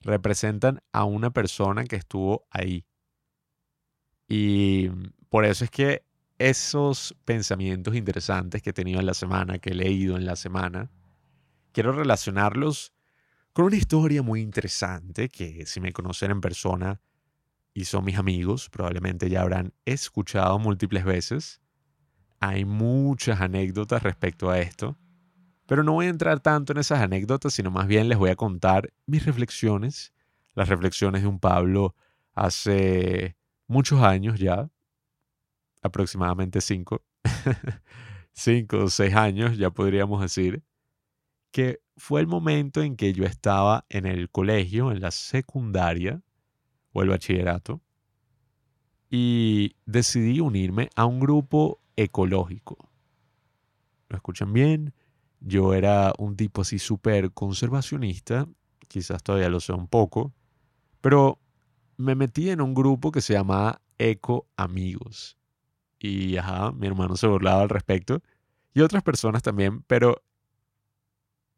representan 0.00 0.80
a 0.90 1.04
una 1.04 1.30
persona 1.30 1.84
que 1.84 1.94
estuvo 1.94 2.44
ahí. 2.50 2.84
Y 4.26 4.88
por 5.28 5.44
eso 5.44 5.62
es 5.62 5.70
que 5.70 6.04
esos 6.38 7.14
pensamientos 7.24 7.94
interesantes 7.94 8.62
que 8.62 8.70
he 8.70 8.72
tenido 8.72 8.98
en 8.98 9.06
la 9.06 9.14
semana, 9.14 9.60
que 9.60 9.70
he 9.70 9.74
leído 9.74 10.16
en 10.16 10.26
la 10.26 10.34
semana, 10.34 10.90
quiero 11.70 11.92
relacionarlos 11.92 12.92
con 13.52 13.66
una 13.66 13.76
historia 13.76 14.24
muy 14.24 14.40
interesante 14.40 15.28
que 15.28 15.66
si 15.66 15.80
me 15.80 15.92
conocen 15.92 16.32
en 16.32 16.40
persona 16.40 17.00
y 17.72 17.84
son 17.84 18.04
mis 18.04 18.18
amigos, 18.18 18.70
probablemente 18.70 19.30
ya 19.30 19.42
habrán 19.42 19.72
escuchado 19.84 20.58
múltiples 20.58 21.04
veces. 21.04 21.60
Hay 22.40 22.64
muchas 22.64 23.40
anécdotas 23.40 24.02
respecto 24.02 24.50
a 24.50 24.58
esto, 24.58 24.98
pero 25.66 25.82
no 25.82 25.92
voy 25.92 26.06
a 26.06 26.10
entrar 26.10 26.40
tanto 26.40 26.72
en 26.72 26.78
esas 26.78 27.00
anécdotas, 27.00 27.54
sino 27.54 27.70
más 27.70 27.86
bien 27.86 28.08
les 28.08 28.18
voy 28.18 28.30
a 28.30 28.36
contar 28.36 28.92
mis 29.06 29.24
reflexiones, 29.24 30.12
las 30.54 30.68
reflexiones 30.68 31.22
de 31.22 31.28
un 31.28 31.40
Pablo 31.40 31.94
hace 32.34 33.36
muchos 33.66 34.02
años 34.02 34.38
ya, 34.38 34.70
aproximadamente 35.82 36.60
cinco, 36.60 37.02
cinco 38.32 38.84
o 38.84 38.90
seis 38.90 39.14
años, 39.14 39.56
ya 39.56 39.70
podríamos 39.70 40.20
decir, 40.20 40.62
que 41.50 41.80
fue 41.96 42.20
el 42.20 42.26
momento 42.26 42.82
en 42.82 42.96
que 42.96 43.12
yo 43.12 43.24
estaba 43.24 43.86
en 43.88 44.06
el 44.06 44.30
colegio, 44.30 44.90
en 44.90 45.00
la 45.00 45.10
secundaria 45.10 46.20
o 46.92 47.02
el 47.02 47.08
bachillerato, 47.08 47.80
y 49.08 49.76
decidí 49.86 50.40
unirme 50.40 50.90
a 50.96 51.06
un 51.06 51.20
grupo 51.20 51.80
ecológico. 51.96 52.90
¿Lo 54.08 54.16
escuchan 54.16 54.52
bien? 54.52 54.92
Yo 55.46 55.74
era 55.74 56.14
un 56.16 56.36
tipo 56.36 56.62
así 56.62 56.78
súper 56.78 57.32
conservacionista, 57.32 58.48
quizás 58.88 59.22
todavía 59.22 59.50
lo 59.50 59.60
sé 59.60 59.74
un 59.74 59.88
poco, 59.88 60.32
pero 61.02 61.38
me 61.98 62.14
metí 62.14 62.48
en 62.48 62.62
un 62.62 62.72
grupo 62.72 63.12
que 63.12 63.20
se 63.20 63.34
llamaba 63.34 63.82
Eco 63.98 64.48
Amigos. 64.56 65.36
Y 65.98 66.38
ajá, 66.38 66.72
mi 66.72 66.86
hermano 66.86 67.16
se 67.16 67.26
burlaba 67.26 67.60
al 67.60 67.68
respecto. 67.68 68.22
Y 68.72 68.80
otras 68.80 69.02
personas 69.02 69.42
también, 69.42 69.82
pero 69.82 70.22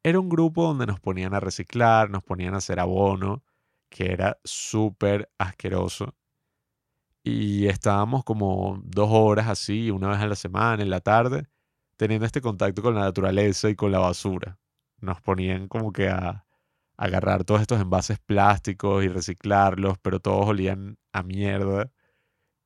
era 0.02 0.18
un 0.18 0.28
grupo 0.28 0.64
donde 0.64 0.86
nos 0.86 0.98
ponían 0.98 1.32
a 1.34 1.40
reciclar, 1.40 2.10
nos 2.10 2.24
ponían 2.24 2.54
a 2.54 2.58
hacer 2.58 2.80
abono, 2.80 3.44
que 3.88 4.10
era 4.12 4.40
súper 4.42 5.30
asqueroso. 5.38 6.16
Y 7.22 7.68
estábamos 7.68 8.24
como 8.24 8.80
dos 8.84 9.10
horas 9.12 9.46
así, 9.46 9.92
una 9.92 10.08
vez 10.08 10.18
a 10.18 10.26
la 10.26 10.34
semana, 10.34 10.82
en 10.82 10.90
la 10.90 11.00
tarde, 11.00 11.46
teniendo 11.96 12.26
este 12.26 12.40
contacto 12.40 12.82
con 12.82 12.94
la 12.94 13.02
naturaleza 13.02 13.70
y 13.70 13.76
con 13.76 13.92
la 13.92 13.98
basura. 13.98 14.58
Nos 15.00 15.20
ponían 15.20 15.68
como 15.68 15.92
que 15.92 16.08
a, 16.08 16.46
agarrar 16.96 17.44
todos 17.44 17.60
estos 17.60 17.80
envases 17.80 18.18
plásticos 18.18 19.04
y 19.04 19.08
reciclarlos, 19.08 19.98
pero 19.98 20.20
todos 20.20 20.46
olían 20.46 20.98
a 21.12 21.22
mierda. 21.22 21.90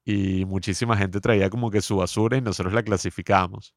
Y 0.05 0.45
muchísima 0.47 0.97
gente 0.97 1.21
traía 1.21 1.51
como 1.51 1.71
que 1.71 1.81
su 1.81 1.97
basura 1.97 2.37
y 2.37 2.41
nosotros 2.41 2.73
la 2.75 2.83
clasificábamos. 2.83 3.75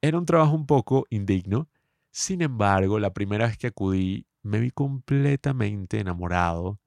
Era 0.00 0.18
un 0.18 0.26
trabajo 0.26 0.54
un 0.54 0.66
poco 0.66 1.06
indigno, 1.10 1.68
sin 2.10 2.42
embargo, 2.42 2.98
la 2.98 3.12
primera 3.12 3.46
vez 3.46 3.56
que 3.56 3.68
acudí 3.68 4.26
me 4.42 4.60
vi 4.60 4.70
completamente 4.70 6.00
enamorado 6.00 6.78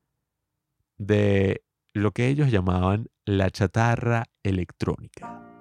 de 0.98 1.64
lo 1.94 2.12
que 2.12 2.28
ellos 2.28 2.52
llamaban 2.52 3.08
la 3.26 3.50
chatarra 3.50 4.26
electrónica. 4.44 5.55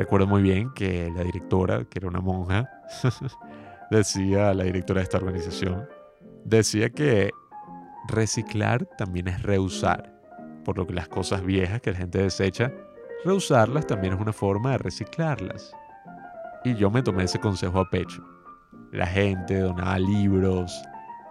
Recuerdo 0.00 0.26
muy 0.26 0.40
bien 0.40 0.70
que 0.70 1.12
la 1.14 1.24
directora, 1.24 1.84
que 1.84 1.98
era 1.98 2.08
una 2.08 2.22
monja, 2.22 2.66
decía, 3.90 4.54
la 4.54 4.64
directora 4.64 5.00
de 5.00 5.02
esta 5.02 5.18
organización, 5.18 5.86
decía 6.46 6.88
que 6.88 7.28
reciclar 8.08 8.86
también 8.96 9.28
es 9.28 9.42
reusar, 9.42 10.10
por 10.64 10.78
lo 10.78 10.86
que 10.86 10.94
las 10.94 11.06
cosas 11.06 11.44
viejas 11.44 11.82
que 11.82 11.92
la 11.92 11.98
gente 11.98 12.22
desecha, 12.22 12.72
reusarlas 13.26 13.86
también 13.86 14.14
es 14.14 14.20
una 14.22 14.32
forma 14.32 14.70
de 14.70 14.78
reciclarlas. 14.78 15.70
Y 16.64 16.74
yo 16.76 16.90
me 16.90 17.02
tomé 17.02 17.24
ese 17.24 17.38
consejo 17.38 17.80
a 17.80 17.90
pecho. 17.90 18.24
La 18.92 19.06
gente 19.06 19.58
donaba 19.58 19.98
libros, 19.98 20.82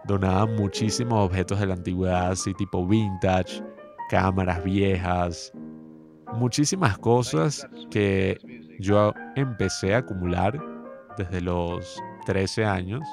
donaba 0.06 0.46
muchísimos 0.46 1.26
objetos 1.26 1.60
de 1.60 1.66
la 1.66 1.74
antigüedad, 1.74 2.34
así 2.34 2.54
tipo 2.54 2.86
vintage, 2.86 3.64
cámaras 4.12 4.64
viejas, 4.64 5.52
muchísimas 6.36 7.00
cosas 7.00 7.68
que 7.90 8.38
yo 8.80 9.14
empecé 9.36 9.94
a 9.94 10.00
acumular 10.00 10.60
desde 11.18 11.42
los 11.42 12.02
13 12.26 12.66
años 12.66 13.04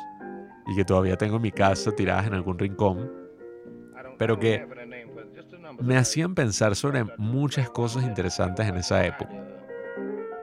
y 0.66 0.76
que 0.76 0.84
todavía 0.84 1.16
tengo 1.16 1.36
en 1.36 1.42
mi 1.42 1.52
casa 1.52 1.92
tiradas 1.92 2.26
en 2.26 2.34
algún 2.34 2.58
rincón, 2.58 3.10
pero 4.18 4.38
que 4.38 4.66
me 5.80 5.96
hacían 5.96 6.34
pensar 6.34 6.74
sobre 6.76 7.04
muchas 7.18 7.68
cosas 7.70 8.04
interesantes 8.04 8.66
en 8.66 8.76
esa 8.76 9.04
época. 9.04 9.34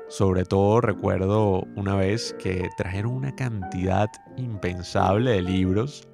Sobre 0.09 0.45
todo 0.45 0.81
recuerdo 0.81 1.63
una 1.75 1.95
vez 1.95 2.35
que 2.37 2.69
trajeron 2.77 3.13
una 3.13 3.33
cantidad 3.35 4.09
impensable 4.37 5.31
de 5.31 5.41
libros, 5.41 6.07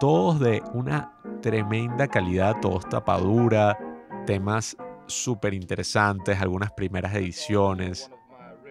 todos 0.00 0.40
de 0.40 0.62
una 0.74 1.14
tremenda 1.40 2.08
calidad, 2.08 2.56
todos 2.60 2.88
tapadura, 2.88 3.78
temas 4.26 4.76
súper 5.06 5.54
interesantes, 5.54 6.40
algunas 6.40 6.72
primeras 6.72 7.14
ediciones, 7.14 8.10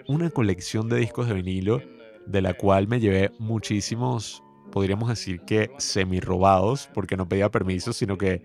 una 0.07 0.29
colección 0.29 0.89
de 0.89 0.97
discos 0.97 1.27
de 1.27 1.33
vinilo 1.33 1.81
de 2.25 2.41
la 2.41 2.53
cual 2.53 2.87
me 2.87 2.99
llevé 2.99 3.31
muchísimos, 3.39 4.43
podríamos 4.71 5.09
decir 5.09 5.41
que 5.41 5.71
semi 5.77 6.19
robados, 6.19 6.89
porque 6.93 7.17
no 7.17 7.27
pedía 7.27 7.49
permiso, 7.49 7.93
sino 7.93 8.17
que 8.17 8.43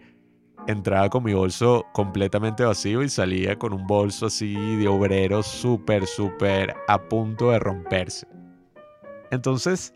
entraba 0.66 1.08
con 1.08 1.22
mi 1.22 1.32
bolso 1.32 1.84
completamente 1.92 2.64
vacío 2.64 3.02
y 3.02 3.08
salía 3.08 3.56
con 3.56 3.72
un 3.72 3.86
bolso 3.86 4.26
así 4.26 4.76
de 4.76 4.88
obrero 4.88 5.42
súper, 5.42 6.06
súper 6.06 6.74
a 6.88 7.08
punto 7.08 7.50
de 7.50 7.58
romperse. 7.58 8.26
Entonces, 9.30 9.94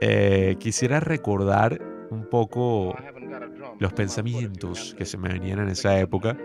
eh, 0.00 0.56
quisiera 0.58 1.00
recordar 1.00 1.80
un 2.10 2.28
poco 2.28 2.96
los 3.78 3.92
pensamientos 3.92 4.94
que 4.98 5.04
se 5.04 5.16
me 5.16 5.28
venían 5.28 5.60
en 5.60 5.68
esa 5.68 5.98
época, 5.98 6.36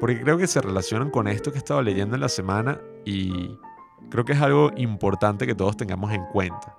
porque 0.00 0.20
creo 0.20 0.38
que 0.38 0.46
se 0.46 0.60
relacionan 0.60 1.10
con 1.10 1.28
esto 1.28 1.50
que 1.50 1.58
he 1.58 1.60
estado 1.60 1.82
leyendo 1.82 2.14
en 2.14 2.22
la 2.22 2.28
semana 2.28 2.80
y 3.04 3.58
creo 4.10 4.24
que 4.24 4.32
es 4.32 4.40
algo 4.40 4.70
importante 4.76 5.46
que 5.46 5.54
todos 5.54 5.76
tengamos 5.76 6.12
en 6.12 6.24
cuenta. 6.26 6.76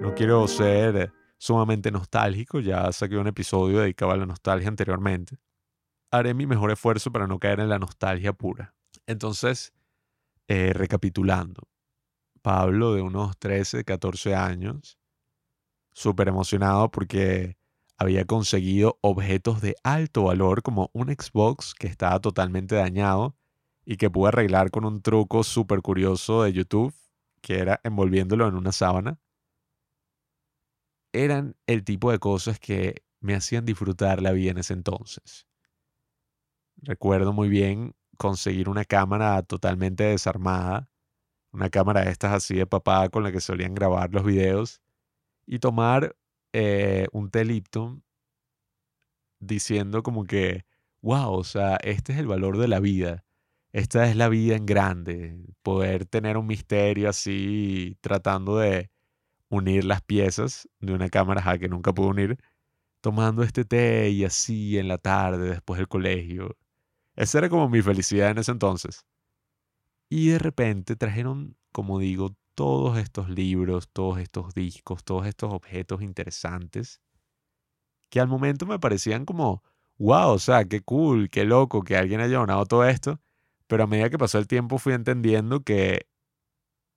No 0.00 0.14
quiero 0.14 0.46
ser 0.48 1.12
sumamente 1.38 1.90
nostálgico, 1.90 2.60
ya 2.60 2.90
saqué 2.92 3.16
un 3.16 3.26
episodio 3.26 3.80
dedicado 3.80 4.12
a 4.12 4.16
la 4.16 4.26
nostalgia 4.26 4.68
anteriormente. 4.68 5.38
Haré 6.10 6.34
mi 6.34 6.46
mejor 6.46 6.70
esfuerzo 6.70 7.10
para 7.10 7.26
no 7.26 7.38
caer 7.38 7.60
en 7.60 7.68
la 7.68 7.78
nostalgia 7.78 8.32
pura. 8.32 8.74
Entonces, 9.06 9.72
eh, 10.48 10.72
recapitulando, 10.74 11.68
Pablo 12.42 12.94
de 12.94 13.02
unos 13.02 13.38
13, 13.38 13.84
14 13.84 14.34
años, 14.34 14.98
súper 15.92 16.28
emocionado 16.28 16.90
porque 16.90 17.56
había 17.96 18.24
conseguido 18.24 18.98
objetos 19.00 19.60
de 19.60 19.76
alto 19.84 20.24
valor 20.24 20.62
como 20.62 20.90
un 20.92 21.08
Xbox 21.08 21.74
que 21.74 21.86
estaba 21.86 22.20
totalmente 22.20 22.74
dañado 22.74 23.36
y 23.84 23.96
que 23.96 24.10
pude 24.10 24.28
arreglar 24.28 24.70
con 24.70 24.84
un 24.84 25.02
truco 25.02 25.44
súper 25.44 25.82
curioso 25.82 26.42
de 26.42 26.52
YouTube, 26.52 26.94
que 27.40 27.58
era 27.58 27.80
envolviéndolo 27.84 28.48
en 28.48 28.54
una 28.54 28.72
sábana 28.72 29.18
eran 31.12 31.56
el 31.66 31.84
tipo 31.84 32.10
de 32.10 32.18
cosas 32.18 32.58
que 32.58 33.04
me 33.20 33.34
hacían 33.34 33.64
disfrutar 33.64 34.20
la 34.22 34.32
vida 34.32 34.50
en 34.50 34.58
ese 34.58 34.72
entonces. 34.72 35.46
Recuerdo 36.76 37.32
muy 37.32 37.48
bien 37.48 37.94
conseguir 38.16 38.68
una 38.68 38.84
cámara 38.84 39.42
totalmente 39.42 40.04
desarmada, 40.04 40.88
una 41.52 41.70
cámara 41.70 42.02
de 42.04 42.10
estas 42.10 42.32
así 42.32 42.56
de 42.56 42.66
papá 42.66 43.08
con 43.10 43.22
la 43.22 43.32
que 43.32 43.40
solían 43.40 43.74
grabar 43.74 44.12
los 44.12 44.24
videos, 44.24 44.80
y 45.46 45.58
tomar 45.58 46.16
eh, 46.52 47.08
un 47.12 47.30
té 47.30 47.44
diciendo 49.40 50.02
como 50.02 50.24
que, 50.24 50.64
wow, 51.02 51.32
o 51.34 51.44
sea, 51.44 51.76
este 51.76 52.12
es 52.12 52.18
el 52.18 52.26
valor 52.26 52.58
de 52.58 52.68
la 52.68 52.80
vida. 52.80 53.24
Esta 53.72 54.06
es 54.08 54.16
la 54.16 54.28
vida 54.28 54.56
en 54.56 54.66
grande. 54.66 55.36
Poder 55.62 56.06
tener 56.06 56.36
un 56.36 56.46
misterio 56.46 57.08
así 57.08 57.96
tratando 58.00 58.58
de 58.58 58.90
unir 59.48 59.84
las 59.84 60.02
piezas 60.02 60.68
de 60.80 60.94
una 60.94 61.08
cámara 61.10 61.58
que 61.58 61.68
nunca 61.68 61.92
pude 61.92 62.08
unir, 62.08 62.38
tomando 63.00 63.42
este 63.42 63.64
té 63.64 64.10
y 64.10 64.24
así 64.24 64.78
en 64.78 64.88
la 64.88 64.98
tarde 64.98 65.50
después 65.50 65.78
del 65.78 65.88
colegio. 65.88 66.56
Esa 67.16 67.38
era 67.38 67.48
como 67.50 67.68
mi 67.68 67.82
felicidad 67.82 68.30
en 68.30 68.38
ese 68.38 68.52
entonces. 68.52 69.06
Y 70.10 70.28
de 70.28 70.38
repente 70.38 70.96
trajeron, 70.96 71.56
como 71.72 71.98
digo, 71.98 72.36
todos 72.54 72.98
estos 72.98 73.30
libros, 73.30 73.88
todos 73.90 74.18
estos 74.18 74.54
discos, 74.54 75.04
todos 75.04 75.26
estos 75.26 75.52
objetos 75.52 76.02
interesantes, 76.02 77.00
que 78.10 78.20
al 78.20 78.28
momento 78.28 78.66
me 78.66 78.78
parecían 78.78 79.24
como, 79.24 79.62
wow, 79.98 80.32
o 80.32 80.38
sea, 80.38 80.66
qué 80.66 80.82
cool, 80.82 81.30
qué 81.30 81.44
loco 81.44 81.82
que 81.82 81.96
alguien 81.96 82.20
haya 82.20 82.38
donado 82.38 82.66
todo 82.66 82.84
esto, 82.86 83.20
pero 83.72 83.84
a 83.84 83.86
medida 83.86 84.10
que 84.10 84.18
pasó 84.18 84.36
el 84.36 84.46
tiempo 84.46 84.76
fui 84.76 84.92
entendiendo 84.92 85.62
que 85.62 86.06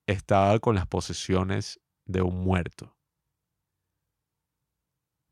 estaba 0.07 0.59
con 0.59 0.75
las 0.75 0.85
posesiones 0.85 1.79
de 2.05 2.21
un 2.21 2.43
muerto. 2.43 2.97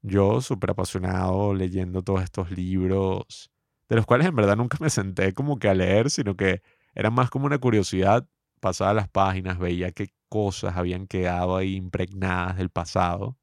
Yo, 0.01 0.39
súper 0.39 0.71
apasionado, 0.71 1.53
leyendo 1.53 2.01
todos 2.01 2.23
estos 2.23 2.49
libros, 2.49 3.51
de 3.89 3.95
los 3.97 4.05
cuales 4.05 4.27
en 4.27 4.37
verdad 4.37 4.55
nunca 4.55 4.77
me 4.79 4.89
senté 4.89 5.33
como 5.33 5.59
que 5.59 5.67
a 5.67 5.73
leer, 5.73 6.09
sino 6.11 6.37
que 6.37 6.61
era 6.95 7.09
más 7.09 7.29
como 7.29 7.45
una 7.45 7.57
curiosidad 7.57 8.25
pasaba 8.61 8.93
las 8.93 9.09
páginas, 9.09 9.59
veía 9.59 9.91
qué 9.91 10.13
cosas 10.29 10.77
habían 10.77 11.07
quedado 11.07 11.57
ahí 11.57 11.75
impregnadas 11.75 12.55
del 12.55 12.69
pasado. 12.69 13.37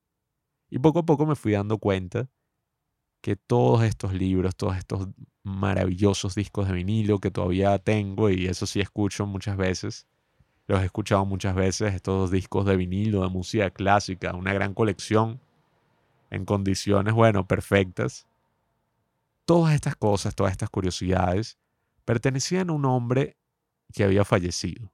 Y 0.71 0.79
poco 0.79 1.01
a 1.01 1.05
poco 1.05 1.27
me 1.27 1.37
fui 1.37 1.53
dando 1.53 1.77
cuenta 1.77 2.31
que 3.21 3.37
todos 3.37 3.83
estos 3.83 4.15
libros, 4.15 4.57
todos 4.57 4.79
estos 4.79 5.09
maravillosos 5.43 6.35
discos 6.35 6.69
de 6.69 6.75
vinilo 6.75 7.19
que 7.19 7.31
todavía 7.31 7.79
tengo, 7.79 8.31
y 8.31 8.47
eso 8.47 8.67
sí 8.67 8.81
escucho 8.81 9.27
muchas 9.27 9.57
veces, 9.57 10.07
los 10.67 10.81
he 10.83 10.85
escuchado 10.85 11.25
muchas 11.25 11.55
veces, 11.55 11.95
estos 11.95 12.31
discos 12.31 12.65
de 12.67 12.77
vinilo 12.77 13.23
de 13.23 13.29
música 13.29 13.71
clásica, 13.71 14.35
una 14.35 14.53
gran 14.53 14.75
colección 14.75 15.41
en 16.31 16.45
condiciones, 16.45 17.13
bueno, 17.13 17.47
perfectas. 17.47 18.27
Todas 19.45 19.75
estas 19.75 19.97
cosas, 19.97 20.35
todas 20.37 20.53
estas 20.53 20.71
curiosidades, 20.71 21.59
pertenecían 22.05 22.71
a 22.71 22.73
un 22.73 22.85
hombre 22.85 23.37
que 23.93 24.05
había 24.05 24.25
fallecido. 24.25 24.93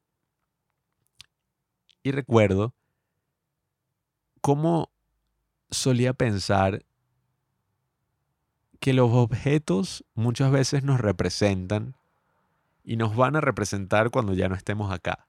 Y 2.02 2.10
recuerdo 2.12 2.74
cómo 4.40 4.90
solía 5.70 6.14
pensar 6.14 6.86
que 8.86 8.92
los 8.92 9.10
objetos 9.10 10.04
muchas 10.14 10.52
veces 10.52 10.84
nos 10.84 11.00
representan 11.00 11.96
y 12.84 12.94
nos 12.94 13.16
van 13.16 13.34
a 13.34 13.40
representar 13.40 14.12
cuando 14.12 14.32
ya 14.32 14.48
no 14.48 14.54
estemos 14.54 14.92
acá. 14.92 15.26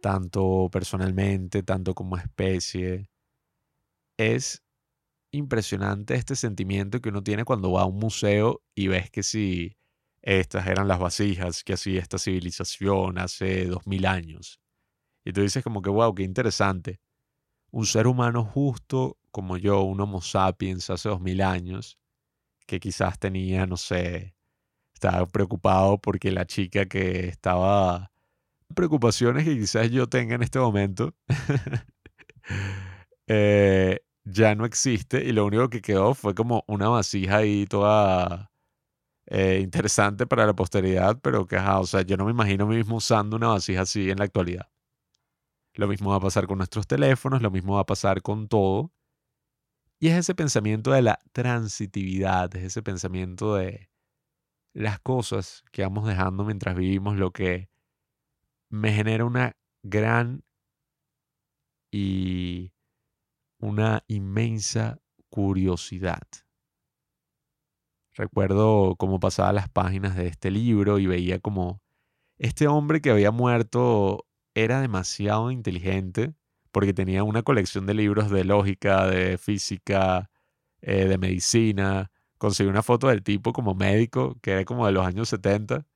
Tanto 0.00 0.70
personalmente, 0.72 1.62
tanto 1.62 1.94
como 1.94 2.16
especie. 2.16 3.10
Es 4.16 4.62
impresionante 5.30 6.14
este 6.14 6.36
sentimiento 6.36 7.02
que 7.02 7.10
uno 7.10 7.22
tiene 7.22 7.44
cuando 7.44 7.72
va 7.72 7.82
a 7.82 7.84
un 7.84 7.98
museo 7.98 8.62
y 8.74 8.88
ves 8.88 9.10
que 9.10 9.22
si 9.22 9.76
estas 10.22 10.68
eran 10.68 10.88
las 10.88 10.98
vasijas 10.98 11.64
que 11.64 11.74
hacía 11.74 12.00
esta 12.00 12.16
civilización 12.16 13.18
hace 13.18 13.66
dos 13.66 13.86
mil 13.86 14.06
años. 14.06 14.58
Y 15.22 15.34
tú 15.34 15.42
dices 15.42 15.62
como 15.62 15.82
que, 15.82 15.90
wow, 15.90 16.14
qué 16.14 16.22
interesante. 16.22 16.98
Un 17.70 17.84
ser 17.84 18.06
humano 18.06 18.42
justo 18.42 19.18
como 19.30 19.58
yo, 19.58 19.82
un 19.82 20.00
Homo 20.00 20.22
sapiens 20.22 20.88
hace 20.88 21.10
dos 21.10 21.20
mil 21.20 21.42
años, 21.42 21.98
que 22.66 22.80
quizás 22.80 23.18
tenía, 23.18 23.66
no 23.66 23.76
sé, 23.76 24.34
estaba 24.94 25.26
preocupado 25.26 25.98
porque 25.98 26.30
la 26.30 26.46
chica 26.46 26.86
que 26.86 27.28
estaba... 27.28 28.12
Preocupaciones 28.74 29.44
que 29.44 29.56
quizás 29.56 29.90
yo 29.90 30.08
tenga 30.08 30.34
en 30.34 30.42
este 30.42 30.58
momento. 30.58 31.14
eh, 33.28 34.00
ya 34.24 34.54
no 34.56 34.64
existe 34.64 35.24
y 35.24 35.32
lo 35.32 35.46
único 35.46 35.70
que 35.70 35.80
quedó 35.80 36.14
fue 36.14 36.34
como 36.34 36.64
una 36.66 36.88
vasija 36.88 37.38
ahí 37.38 37.66
toda 37.66 38.50
eh, 39.26 39.60
interesante 39.62 40.26
para 40.26 40.46
la 40.46 40.54
posteridad, 40.54 41.18
pero 41.20 41.46
que, 41.46 41.56
o 41.58 41.86
sea, 41.86 42.02
yo 42.02 42.16
no 42.16 42.24
me 42.24 42.30
imagino 42.32 42.64
a 42.64 42.68
mí 42.68 42.76
mismo 42.76 42.96
usando 42.96 43.36
una 43.36 43.48
vasija 43.48 43.82
así 43.82 44.10
en 44.10 44.18
la 44.18 44.24
actualidad. 44.24 44.68
Lo 45.74 45.88
mismo 45.88 46.10
va 46.10 46.16
a 46.16 46.20
pasar 46.20 46.46
con 46.46 46.58
nuestros 46.58 46.86
teléfonos, 46.86 47.42
lo 47.42 47.50
mismo 47.50 47.74
va 47.74 47.80
a 47.82 47.86
pasar 47.86 48.22
con 48.22 48.48
todo. 48.48 48.92
Y 49.98 50.08
es 50.08 50.16
ese 50.18 50.34
pensamiento 50.34 50.92
de 50.92 51.02
la 51.02 51.18
transitividad, 51.32 52.54
es 52.54 52.64
ese 52.64 52.82
pensamiento 52.82 53.54
de 53.54 53.90
las 54.74 55.00
cosas 55.00 55.64
que 55.72 55.82
vamos 55.82 56.06
dejando 56.06 56.44
mientras 56.44 56.76
vivimos, 56.76 57.16
lo 57.16 57.30
que 57.30 57.70
me 58.68 58.92
genera 58.92 59.24
una 59.24 59.56
gran 59.82 60.44
y 61.90 62.74
una 63.58 64.04
inmensa 64.06 65.00
curiosidad. 65.30 66.22
Recuerdo 68.14 68.96
cómo 68.96 69.18
pasaba 69.18 69.52
las 69.52 69.70
páginas 69.70 70.14
de 70.14 70.26
este 70.26 70.50
libro 70.50 70.98
y 70.98 71.06
veía 71.06 71.38
como 71.38 71.80
este 72.38 72.68
hombre 72.68 73.00
que 73.00 73.10
había 73.10 73.30
muerto 73.30 74.26
era 74.54 74.80
demasiado 74.82 75.50
inteligente 75.50 76.34
porque 76.76 76.92
tenía 76.92 77.24
una 77.24 77.42
colección 77.42 77.86
de 77.86 77.94
libros 77.94 78.28
de 78.28 78.44
lógica, 78.44 79.06
de 79.06 79.38
física, 79.38 80.28
eh, 80.82 81.06
de 81.06 81.16
medicina. 81.16 82.10
Conseguí 82.36 82.68
una 82.68 82.82
foto 82.82 83.08
del 83.08 83.22
tipo 83.22 83.54
como 83.54 83.74
médico, 83.74 84.36
que 84.42 84.50
era 84.52 84.64
como 84.66 84.84
de 84.84 84.92
los 84.92 85.06
años 85.06 85.30
70. 85.30 85.86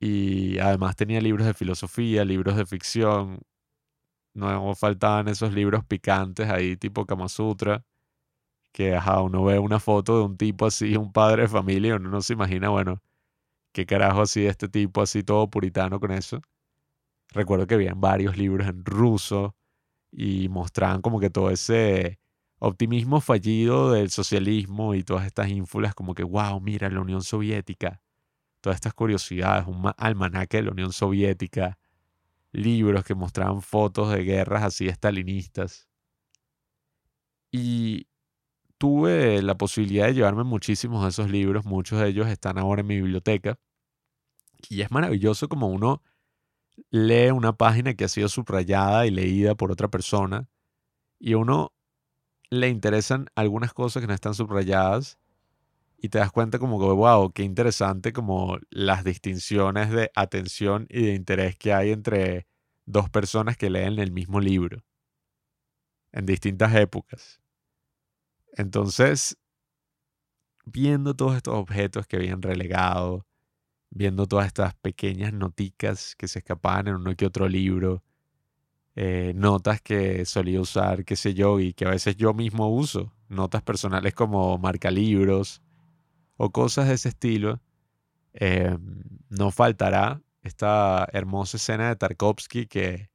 Y 0.00 0.58
además 0.58 0.96
tenía 0.96 1.20
libros 1.20 1.46
de 1.46 1.54
filosofía, 1.54 2.24
libros 2.24 2.56
de 2.56 2.66
ficción, 2.66 3.42
no 4.34 4.74
faltaban 4.74 5.28
esos 5.28 5.54
libros 5.54 5.84
picantes 5.84 6.50
ahí, 6.50 6.76
tipo 6.76 7.06
Kama 7.06 7.28
Sutra, 7.28 7.84
que 8.72 8.96
ajá, 8.96 9.22
uno 9.22 9.44
ve 9.44 9.60
una 9.60 9.78
foto 9.78 10.18
de 10.18 10.24
un 10.24 10.36
tipo 10.36 10.66
así, 10.66 10.96
un 10.96 11.12
padre 11.12 11.42
de 11.42 11.48
familia, 11.48 11.94
uno 11.94 12.10
no 12.10 12.22
se 12.22 12.32
imagina, 12.32 12.70
bueno, 12.70 13.00
qué 13.72 13.86
carajo 13.86 14.22
así 14.22 14.46
este 14.46 14.68
tipo 14.68 15.02
así 15.02 15.22
todo 15.22 15.48
puritano 15.50 16.00
con 16.00 16.10
eso. 16.12 16.42
Recuerdo 17.30 17.68
que 17.68 17.74
habían 17.76 18.00
varios 18.00 18.36
libros 18.36 18.66
en 18.68 18.84
ruso 18.84 19.56
y 20.12 20.48
mostraban 20.48 21.02
como 21.02 21.18
que 21.18 21.30
todo 21.30 21.50
ese 21.50 22.20
optimismo 22.58 23.20
fallido 23.20 23.92
del 23.92 24.10
socialismo 24.10 24.94
y 24.94 25.02
todas 25.02 25.26
estas 25.26 25.48
ínfulas 25.48 25.94
como 25.94 26.14
que, 26.14 26.22
wow, 26.22 26.60
mira 26.60 26.88
la 26.90 27.00
Unión 27.00 27.22
Soviética, 27.22 28.02
todas 28.60 28.76
estas 28.76 28.94
curiosidades, 28.94 29.66
un 29.66 29.90
almanaque 29.96 30.58
de 30.58 30.64
la 30.64 30.72
Unión 30.72 30.92
Soviética, 30.92 31.78
libros 32.52 33.04
que 33.04 33.14
mostraban 33.14 33.62
fotos 33.62 34.12
de 34.12 34.22
guerras 34.24 34.62
así 34.62 34.86
estalinistas. 34.86 35.88
Y 37.50 38.06
tuve 38.78 39.42
la 39.42 39.56
posibilidad 39.56 40.06
de 40.06 40.14
llevarme 40.14 40.44
muchísimos 40.44 41.02
de 41.02 41.10
esos 41.10 41.30
libros, 41.30 41.64
muchos 41.64 42.00
de 42.00 42.08
ellos 42.08 42.28
están 42.28 42.58
ahora 42.58 42.82
en 42.82 42.86
mi 42.86 42.96
biblioteca. 42.96 43.58
Y 44.68 44.82
es 44.82 44.90
maravilloso 44.90 45.48
como 45.48 45.68
uno 45.68 46.02
lee 46.90 47.30
una 47.30 47.52
página 47.56 47.94
que 47.94 48.04
ha 48.04 48.08
sido 48.08 48.28
subrayada 48.28 49.06
y 49.06 49.10
leída 49.10 49.54
por 49.54 49.72
otra 49.72 49.88
persona 49.88 50.48
y 51.18 51.34
a 51.34 51.38
uno 51.38 51.72
le 52.50 52.68
interesan 52.68 53.26
algunas 53.34 53.72
cosas 53.72 54.00
que 54.02 54.06
no 54.06 54.14
están 54.14 54.34
subrayadas 54.34 55.18
y 55.96 56.08
te 56.08 56.18
das 56.18 56.32
cuenta 56.32 56.58
como 56.58 56.80
que, 56.80 56.86
wow, 56.86 57.32
qué 57.32 57.44
interesante 57.44 58.12
como 58.12 58.58
las 58.70 59.04
distinciones 59.04 59.90
de 59.90 60.10
atención 60.14 60.86
y 60.90 61.06
de 61.06 61.14
interés 61.14 61.56
que 61.56 61.72
hay 61.72 61.92
entre 61.92 62.46
dos 62.84 63.08
personas 63.08 63.56
que 63.56 63.70
leen 63.70 63.98
el 64.00 64.10
mismo 64.10 64.40
libro 64.40 64.84
en 66.12 66.26
distintas 66.26 66.74
épocas. 66.74 67.40
Entonces, 68.54 69.38
viendo 70.64 71.14
todos 71.14 71.36
estos 71.36 71.54
objetos 71.54 72.06
que 72.06 72.16
habían 72.16 72.42
relegado, 72.42 73.26
viendo 73.94 74.26
todas 74.26 74.46
estas 74.46 74.74
pequeñas 74.74 75.32
noticas 75.32 76.16
que 76.16 76.26
se 76.26 76.38
escapaban 76.40 76.88
en 76.88 76.94
uno 76.96 77.14
que 77.14 77.26
otro 77.26 77.48
libro, 77.48 78.02
eh, 78.96 79.32
notas 79.36 79.80
que 79.82 80.24
solía 80.24 80.60
usar, 80.60 81.04
qué 81.04 81.16
sé 81.16 81.34
yo, 81.34 81.60
y 81.60 81.74
que 81.74 81.84
a 81.86 81.90
veces 81.90 82.16
yo 82.16 82.34
mismo 82.34 82.68
uso, 82.70 83.12
notas 83.28 83.62
personales 83.62 84.14
como 84.14 84.58
marca 84.58 84.90
libros 84.90 85.62
o 86.36 86.50
cosas 86.50 86.88
de 86.88 86.94
ese 86.94 87.10
estilo, 87.10 87.60
eh, 88.34 88.76
no 89.28 89.50
faltará 89.50 90.22
esta 90.42 91.06
hermosa 91.12 91.58
escena 91.58 91.88
de 91.88 91.96
Tarkovsky 91.96 92.66
que 92.66 93.10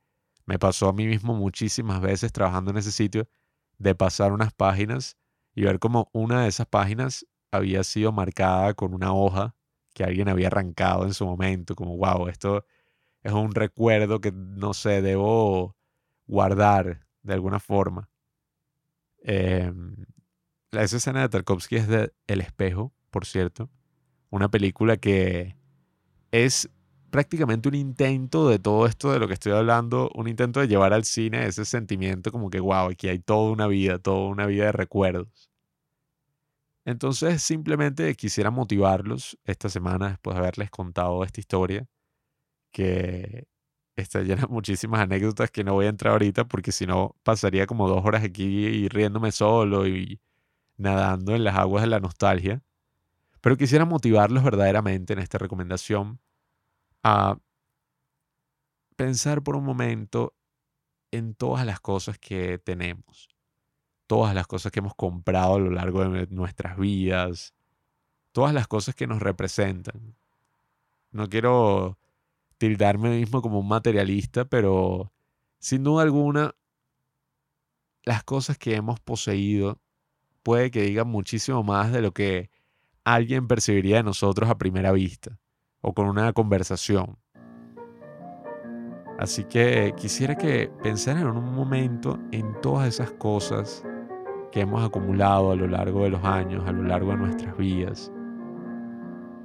me 0.46 0.60
pasó 0.60 0.90
a 0.90 0.94
mí 0.94 1.08
mismo 1.08 1.34
muchísimas 1.34 2.02
veces 2.02 2.32
trabajando 2.32 2.72
en 2.72 2.78
ese 2.78 2.92
sitio, 2.92 3.28
de 3.80 3.96
pasar 3.96 4.32
unas 4.32 4.54
páginas 4.54 5.18
y 5.56 5.63
ver 5.63 5.80
como 5.80 6.10
una 6.13 6.44
de 6.44 6.50
esas 6.50 6.68
páginas 6.68 7.26
había 7.52 7.84
sido 7.84 8.12
marcada 8.12 8.74
con 8.76 8.94
una 8.94 9.13
hoja 9.13 9.57
que 9.97 10.03
alguien 10.03 10.29
había 10.29 10.45
arrancado 10.45 11.05
en 11.05 11.13
su 11.15 11.25
momento, 11.25 11.73
como, 11.73 11.97
wow, 11.97 12.27
esto 12.27 12.63
es 13.23 13.33
un 13.33 13.55
recuerdo 13.55 14.21
que, 14.21 14.31
no 14.31 14.75
sé, 14.75 15.01
debo 15.01 15.75
guardar 16.27 17.07
de 17.23 17.33
alguna 17.33 17.60
forma. 17.60 18.07
Eh, 19.23 19.73
esa 20.71 20.97
escena 20.97 21.21
de 21.21 21.29
Tarkovsky 21.29 21.77
es 21.77 21.88
de 21.88 22.13
El 22.27 22.41
espejo, 22.41 22.93
por 23.10 23.25
cierto, 23.25 23.71
una 24.29 24.51
película 24.51 24.97
que 24.97 25.55
es 26.31 26.69
prácticamente 27.10 27.67
un 27.67 27.73
intento 27.73 28.47
de 28.49 28.60
todo 28.60 28.86
esto 28.86 29.12
de 29.12 29.17
lo 29.17 29.27
que 29.27 29.33
estoy 29.33 29.53
hablando, 29.53 30.12
un 30.13 30.27
intento 30.27 30.60
de 30.60 30.67
llevar 30.67 30.93
al 30.93 31.05
cine 31.05 31.47
ese 31.47 31.65
sentimiento 31.65 32.31
como 32.31 32.51
que, 32.51 32.60
wow, 32.60 32.91
aquí 32.91 33.10
hay 33.10 33.17
toda 33.17 33.51
una 33.51 33.65
vida, 33.65 33.97
toda 33.97 34.29
una 34.29 34.45
vida 34.45 34.65
de 34.65 34.73
recuerdos. 34.73 35.49
Entonces 36.88 37.43
simplemente 37.43 38.15
quisiera 38.15 38.50
motivarlos 38.50 39.38
esta 39.43 39.67
semana 39.67 40.08
después 40.08 40.36
de 40.36 40.39
haberles 40.39 40.69
contado 40.71 41.21
esta 41.26 41.41
historia, 41.41 41.86
que 42.71 43.45
está 43.97 44.21
llena 44.21 44.43
de 44.43 44.47
muchísimas 44.47 45.02
anécdotas 45.02 45.52
que 45.52 45.65
no 45.65 45.73
voy 45.73 45.88
a 45.88 45.89
entrar 45.89 46.13
ahorita 46.13 46.45
porque 46.47 46.71
si 46.71 46.86
no 46.88 47.17
pasaría 47.23 47.67
como 47.67 47.89
dos 47.89 48.06
horas 48.06 48.23
aquí 48.23 48.45
y 48.67 48.88
riéndome 48.88 49.34
solo 49.34 49.86
y 49.86 50.21
nadando 50.78 51.36
en 51.36 51.43
las 51.43 51.58
aguas 51.58 51.84
de 51.84 51.89
la 51.89 52.00
nostalgia. 52.00 52.63
Pero 53.41 53.58
quisiera 53.58 53.84
motivarlos 53.84 54.45
verdaderamente 54.45 55.12
en 55.12 55.19
esta 55.19 55.38
recomendación 55.38 56.21
a 57.04 57.38
pensar 58.95 59.43
por 59.43 59.58
un 59.58 59.65
momento 59.65 60.36
en 61.12 61.36
todas 61.36 61.65
las 61.65 61.82
cosas 61.82 62.17
que 62.17 62.60
tenemos, 62.60 63.28
todas 64.08 64.34
las 64.34 64.48
cosas 64.48 64.72
que 64.72 64.80
hemos 64.80 64.96
comprado 64.96 65.56
a 65.56 65.60
lo 65.60 65.70
largo 65.70 66.08
de 66.10 66.28
nuestras 66.28 66.78
vidas, 66.78 67.54
todas 68.32 68.54
las 68.54 68.67
cosas 68.67 68.96
que 68.96 69.08
nos 69.08 69.22
representan. 69.22 70.15
No 71.12 71.30
quiero 71.30 71.98
tildarme 72.58 73.10
mismo 73.10 73.41
como 73.41 73.60
un 73.60 73.67
materialista, 73.67 74.46
pero 74.46 75.12
sin 75.60 75.84
duda 75.84 76.04
alguna, 76.04 76.56
las 78.04 78.24
cosas 78.24 78.58
que 78.58 78.76
hemos 78.76 79.00
poseído 79.00 79.80
puede 80.41 80.72
que 80.72 80.84
digan 80.84 81.08
muchísimo 81.08 81.62
más 81.63 81.91
de 81.91 82.02
lo 82.02 82.13
que 82.13 82.50
alguien 83.04 83.48
percibiría 83.48 83.98
de 83.98 84.04
nosotros 84.04 84.50
a 84.50 84.58
primera 84.58 84.91
vista 84.91 85.38
o 85.82 85.93
con 85.93 86.08
una 86.08 86.32
conversación. 86.34 87.17
Así 89.20 89.43
que 89.46 89.93
quisiera 89.98 90.38
que 90.38 90.72
pensaran 90.84 91.24
en 91.24 91.38
un 91.38 91.54
momento 91.54 92.20
en 92.32 92.62
todas 92.62 92.88
esas 92.88 93.12
cosas 93.12 93.84
que 94.58 94.62
hemos 94.62 94.84
acumulado 94.84 95.52
a 95.52 95.56
lo 95.56 95.67
largo 95.67 96.02
de 96.02 96.10
los 96.10 96.24
años, 96.24 96.67
a 96.67 96.72
lo 96.72 96.82
largo 96.82 97.12
de 97.12 97.17
nuestras 97.17 97.56
vidas. 97.58 98.12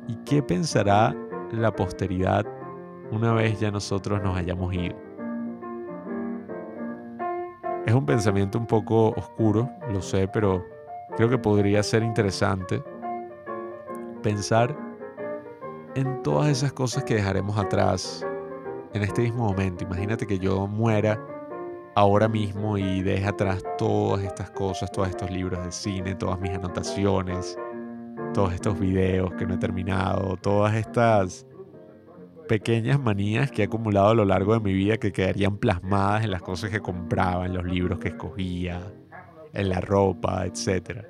¿Y 0.08 0.14
qué 0.24 0.42
pensará 0.42 1.14
la 1.50 1.70
posteridad 1.70 2.46
una 3.10 3.34
vez 3.34 3.60
ya 3.60 3.70
nosotros 3.70 4.22
nos 4.22 4.38
hayamos 4.38 4.72
ido? 4.72 4.96
Es 7.84 7.92
un 7.92 8.06
pensamiento 8.06 8.58
un 8.58 8.66
poco 8.66 9.08
oscuro, 9.10 9.68
lo 9.92 10.00
sé, 10.00 10.28
pero 10.28 10.64
creo 11.14 11.28
que 11.28 11.36
podría 11.36 11.82
ser 11.82 12.02
interesante 12.02 12.82
pensar 14.22 14.74
en 15.94 16.22
todas 16.22 16.48
esas 16.48 16.72
cosas 16.72 17.04
que 17.04 17.16
dejaremos 17.16 17.58
atrás 17.58 18.26
en 18.94 19.02
este 19.02 19.20
mismo 19.20 19.44
momento. 19.44 19.84
Imagínate 19.84 20.26
que 20.26 20.38
yo 20.38 20.66
muera 20.66 21.22
ahora 21.94 22.28
mismo 22.28 22.78
y 22.78 23.02
deje 23.02 23.26
atrás 23.26 23.62
todas 23.76 24.24
estas 24.24 24.50
cosas, 24.50 24.90
todos 24.92 25.08
estos 25.08 25.30
libros 25.30 25.64
de 25.64 25.72
cine, 25.72 26.14
todas 26.14 26.40
mis 26.40 26.50
anotaciones, 26.52 27.58
todos 28.32 28.52
estos 28.52 28.78
videos 28.78 29.32
que 29.34 29.46
no 29.46 29.54
he 29.54 29.58
terminado, 29.58 30.36
todas 30.36 30.74
estas 30.74 31.46
pequeñas 32.48 32.98
manías 33.00 33.50
que 33.50 33.62
he 33.62 33.64
acumulado 33.66 34.08
a 34.08 34.14
lo 34.14 34.24
largo 34.24 34.54
de 34.54 34.60
mi 34.60 34.72
vida 34.72 34.96
que 34.96 35.12
quedarían 35.12 35.58
plasmadas 35.58 36.24
en 36.24 36.30
las 36.30 36.42
cosas 36.42 36.70
que 36.70 36.80
compraba, 36.80 37.46
en 37.46 37.54
los 37.54 37.64
libros 37.64 37.98
que 37.98 38.08
escogía, 38.08 38.80
en 39.52 39.68
la 39.68 39.80
ropa, 39.80 40.46
etc. 40.46 41.04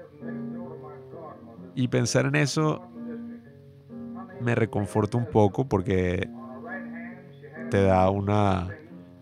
Y 1.75 1.89
pensar 1.89 2.27
en 2.27 2.37
eso 2.37 2.83
me 4.41 4.55
reconforta 4.55 5.17
un 5.17 5.27
poco 5.27 5.69
porque 5.69 6.29
te 7.71 7.83
da 7.85 8.11
una 8.11 8.69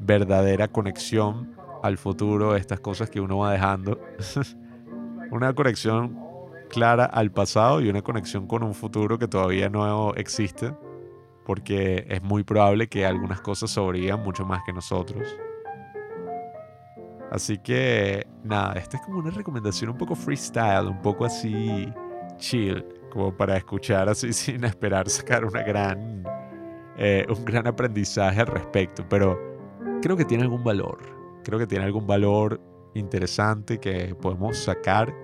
verdadera 0.00 0.68
conexión 0.68 1.54
al 1.82 1.98
futuro, 1.98 2.56
estas 2.56 2.80
cosas 2.80 3.10
que 3.10 3.20
uno 3.20 3.38
va 3.38 3.52
dejando. 3.52 4.00
una 5.30 5.52
conexión 5.54 6.18
clara 6.68 7.04
al 7.04 7.30
pasado 7.30 7.80
y 7.80 7.88
una 7.88 8.02
conexión 8.02 8.46
con 8.46 8.62
un 8.62 8.74
futuro 8.74 9.18
que 9.18 9.28
todavía 9.28 9.68
no 9.68 10.14
existe, 10.14 10.74
porque 11.44 12.06
es 12.08 12.22
muy 12.22 12.44
probable 12.44 12.88
que 12.88 13.06
algunas 13.06 13.40
cosas 13.40 13.70
sobrevivan 13.70 14.22
mucho 14.22 14.44
más 14.44 14.62
que 14.64 14.72
nosotros. 14.72 15.36
Así 17.30 17.58
que 17.58 18.26
nada, 18.42 18.72
esta 18.74 18.96
es 18.96 19.02
como 19.04 19.18
una 19.18 19.30
recomendación 19.30 19.90
un 19.90 19.98
poco 19.98 20.16
freestyle, 20.16 20.88
un 20.88 21.00
poco 21.00 21.24
así 21.24 21.92
chill, 22.38 22.84
como 23.10 23.36
para 23.36 23.56
escuchar 23.56 24.08
así 24.08 24.32
sin 24.32 24.64
esperar 24.64 25.08
sacar 25.08 25.44
una 25.44 25.62
gran, 25.62 26.24
eh, 26.96 27.24
un 27.28 27.44
gran 27.44 27.66
aprendizaje 27.66 28.40
al 28.40 28.48
respecto. 28.48 29.04
Pero 29.08 29.49
creo 30.00 30.16
que 30.16 30.24
tiene 30.24 30.44
algún 30.44 30.64
valor, 30.64 30.98
creo 31.44 31.58
que 31.58 31.66
tiene 31.66 31.84
algún 31.84 32.06
valor 32.06 32.60
interesante 32.94 33.78
que 33.78 34.14
podemos 34.14 34.56
sacar. 34.58 35.14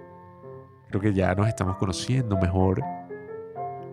Creo 0.89 1.01
que 1.01 1.12
ya 1.12 1.35
nos 1.35 1.49
estamos 1.49 1.77
conociendo 1.77 2.37
mejor 2.37 2.81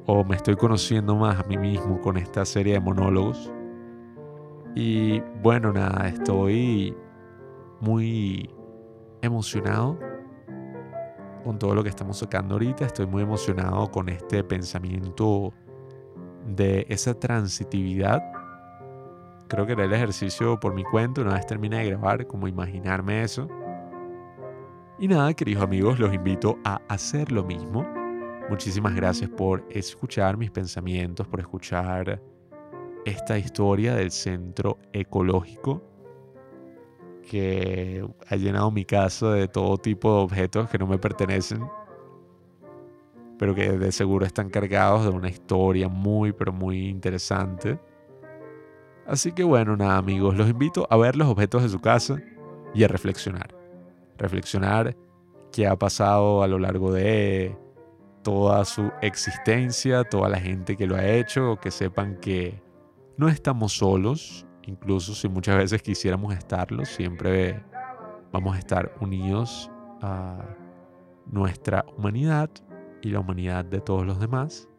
o 0.06 0.24
me 0.24 0.36
estoy 0.36 0.56
conociendo 0.56 1.15
más 1.15 1.39
a 1.39 1.43
mí 1.43 1.58
mismo 1.58 2.00
con 2.02 2.17
esta 2.17 2.46
serie 2.46 2.74
de 2.74 2.80
monólogos. 2.80 3.52
Y 4.76 5.22
bueno, 5.41 5.72
nada, 5.72 6.08
estoy 6.08 6.96
muy 7.80 8.50
emocionado 9.22 9.98
con 11.43 11.60
todo 11.60 11.76
lo 11.76 11.84
que 11.84 11.89
estamos 11.89 12.17
sacando 12.17 12.56
ahorita. 12.56 12.86
Estoy 12.86 13.06
muy 13.06 13.24
emocionado 13.24 13.89
con 13.91 14.10
este 14.10 14.43
pensamiento 14.43 15.54
de 16.48 16.86
esa 16.89 17.13
transitividad. 17.19 18.22
Creo 19.47 19.65
que 19.65 19.73
era 19.73 19.86
el 19.86 19.93
ejercicio 19.93 20.60
por 20.60 20.73
mi 20.73 20.84
cuenta, 20.84 21.21
una 21.21 21.36
vez 21.36 21.45
termine 21.45 21.77
de 21.77 21.86
grabar, 21.91 22.25
como 22.27 22.47
imaginarme 22.47 23.23
eso. 23.23 23.47
Y 24.99 25.08
nada, 25.08 25.34
queridos 25.34 25.63
amigos, 25.63 25.99
los 25.99 26.13
invito 26.13 26.58
a 26.63 26.82
hacer 26.88 27.32
lo 27.32 27.43
mismo. 27.43 27.86
Muchísimas 28.49 28.95
gracias 28.95 29.29
por 29.29 29.65
escuchar 29.69 30.38
mis 30.38 30.51
pensamientos, 30.51 31.27
por 31.27 31.39
escuchar 31.39 32.21
esta 33.06 33.38
historia 33.38 33.95
del 33.95 34.12
centro 34.12 34.77
ecológico 34.93 35.82
que 37.29 38.06
ha 38.27 38.36
llenado 38.36 38.69
mi 38.71 38.86
casa 38.86 39.32
de 39.32 39.47
todo 39.47 39.77
tipo 39.77 40.13
de 40.15 40.23
objetos 40.23 40.69
que 40.69 40.77
no 40.77 40.88
me 40.88 40.97
pertenecen, 40.97 41.65
pero 43.39 43.56
que 43.56 43.71
de 43.71 43.91
seguro 43.91 44.25
están 44.25 44.49
cargados 44.49 45.03
de 45.06 45.10
una 45.10 45.29
historia 45.29 45.88
muy, 45.88 46.34
pero 46.34 46.53
muy 46.53 46.88
interesante. 46.88 47.79
Así 49.07 49.31
que 49.31 49.43
bueno, 49.43 49.75
nada 49.75 49.97
amigos, 49.97 50.35
los 50.35 50.49
invito 50.49 50.87
a 50.89 50.97
ver 50.97 51.15
los 51.15 51.27
objetos 51.27 51.63
de 51.63 51.69
su 51.69 51.79
casa 51.79 52.21
y 52.73 52.83
a 52.83 52.87
reflexionar. 52.87 53.53
Reflexionar 54.17 54.95
qué 55.51 55.67
ha 55.67 55.75
pasado 55.75 56.43
a 56.43 56.47
lo 56.47 56.59
largo 56.59 56.91
de 56.91 57.57
toda 58.23 58.63
su 58.65 58.91
existencia, 59.01 60.03
toda 60.03 60.29
la 60.29 60.39
gente 60.39 60.77
que 60.77 60.87
lo 60.87 60.95
ha 60.95 61.05
hecho, 61.05 61.57
que 61.61 61.71
sepan 61.71 62.15
que 62.17 62.61
no 63.17 63.27
estamos 63.27 63.73
solos 63.73 64.45
Incluso 64.65 65.13
si 65.13 65.27
muchas 65.27 65.57
veces 65.57 65.81
quisiéramos 65.81 66.33
estarlo, 66.33 66.85
siempre 66.85 67.61
vamos 68.31 68.55
a 68.55 68.59
estar 68.59 68.93
unidos 69.01 69.69
a 70.01 70.39
nuestra 71.25 71.85
humanidad 71.97 72.49
y 73.01 73.09
la 73.09 73.19
humanidad 73.19 73.65
de 73.65 73.81
todos 73.81 74.05
los 74.05 74.19
demás. 74.19 74.69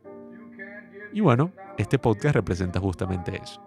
Y 1.12 1.20
bueno, 1.20 1.52
este 1.76 1.98
podcast 1.98 2.34
representa 2.34 2.80
justamente 2.80 3.38
eso, 3.42 3.60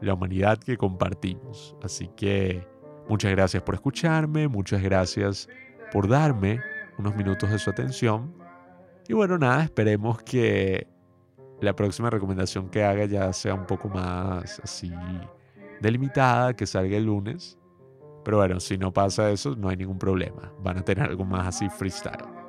la 0.00 0.14
humanidad 0.14 0.58
que 0.58 0.76
compartimos. 0.76 1.76
Así 1.82 2.08
que 2.16 2.66
muchas 3.08 3.30
gracias 3.32 3.62
por 3.62 3.74
escucharme, 3.74 4.48
muchas 4.48 4.82
gracias 4.82 5.48
por 5.92 6.08
darme 6.08 6.60
unos 6.98 7.14
minutos 7.16 7.50
de 7.50 7.58
su 7.58 7.70
atención. 7.70 8.34
Y 9.08 9.12
bueno, 9.12 9.38
nada, 9.38 9.64
esperemos 9.64 10.22
que 10.22 10.86
la 11.60 11.74
próxima 11.74 12.10
recomendación 12.10 12.68
que 12.68 12.84
haga 12.84 13.04
ya 13.04 13.32
sea 13.32 13.54
un 13.54 13.66
poco 13.66 13.88
más 13.88 14.60
así 14.60 14.92
delimitada, 15.80 16.54
que 16.54 16.66
salga 16.66 16.96
el 16.96 17.04
lunes. 17.04 17.58
Pero 18.24 18.38
bueno, 18.38 18.60
si 18.60 18.76
no 18.76 18.92
pasa 18.92 19.30
eso, 19.30 19.56
no 19.56 19.68
hay 19.68 19.76
ningún 19.76 19.98
problema. 19.98 20.52
Van 20.62 20.78
a 20.78 20.82
tener 20.82 21.08
algo 21.08 21.24
más 21.24 21.48
así 21.48 21.68
freestyle. 21.68 22.40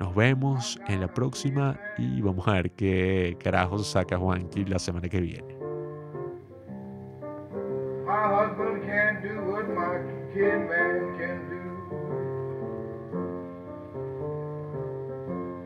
Nos 0.00 0.14
vemos 0.14 0.78
en 0.88 1.00
la 1.00 1.12
próxima 1.12 1.78
y 1.98 2.20
vamos 2.20 2.48
a 2.48 2.54
ver 2.54 2.72
qué 2.72 3.36
carajos 3.42 3.86
saca 3.86 4.18
Juanqui 4.18 4.64
la 4.64 4.78
semana 4.78 5.08
que 5.08 5.20
viene. 5.20 5.63
Can't 8.94 9.22
do 9.24 9.34
what 9.50 9.68
my 9.70 9.98
tin 10.32 10.68
man 10.68 11.18
can 11.18 11.38
do. 11.50 11.62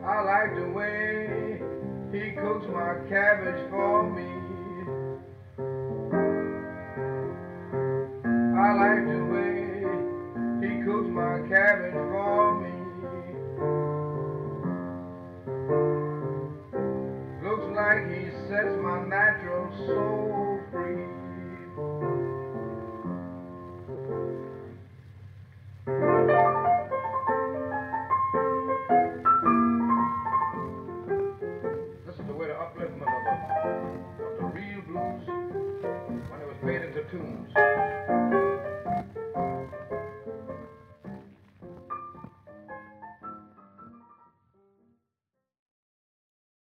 I 0.03 0.23
like 0.23 0.55
the 0.55 0.65
way 0.73 1.61
he 2.11 2.31
cooks 2.31 2.65
my 2.73 2.95
cabbage 3.07 3.69
for 3.69 4.01
me. 4.09 4.38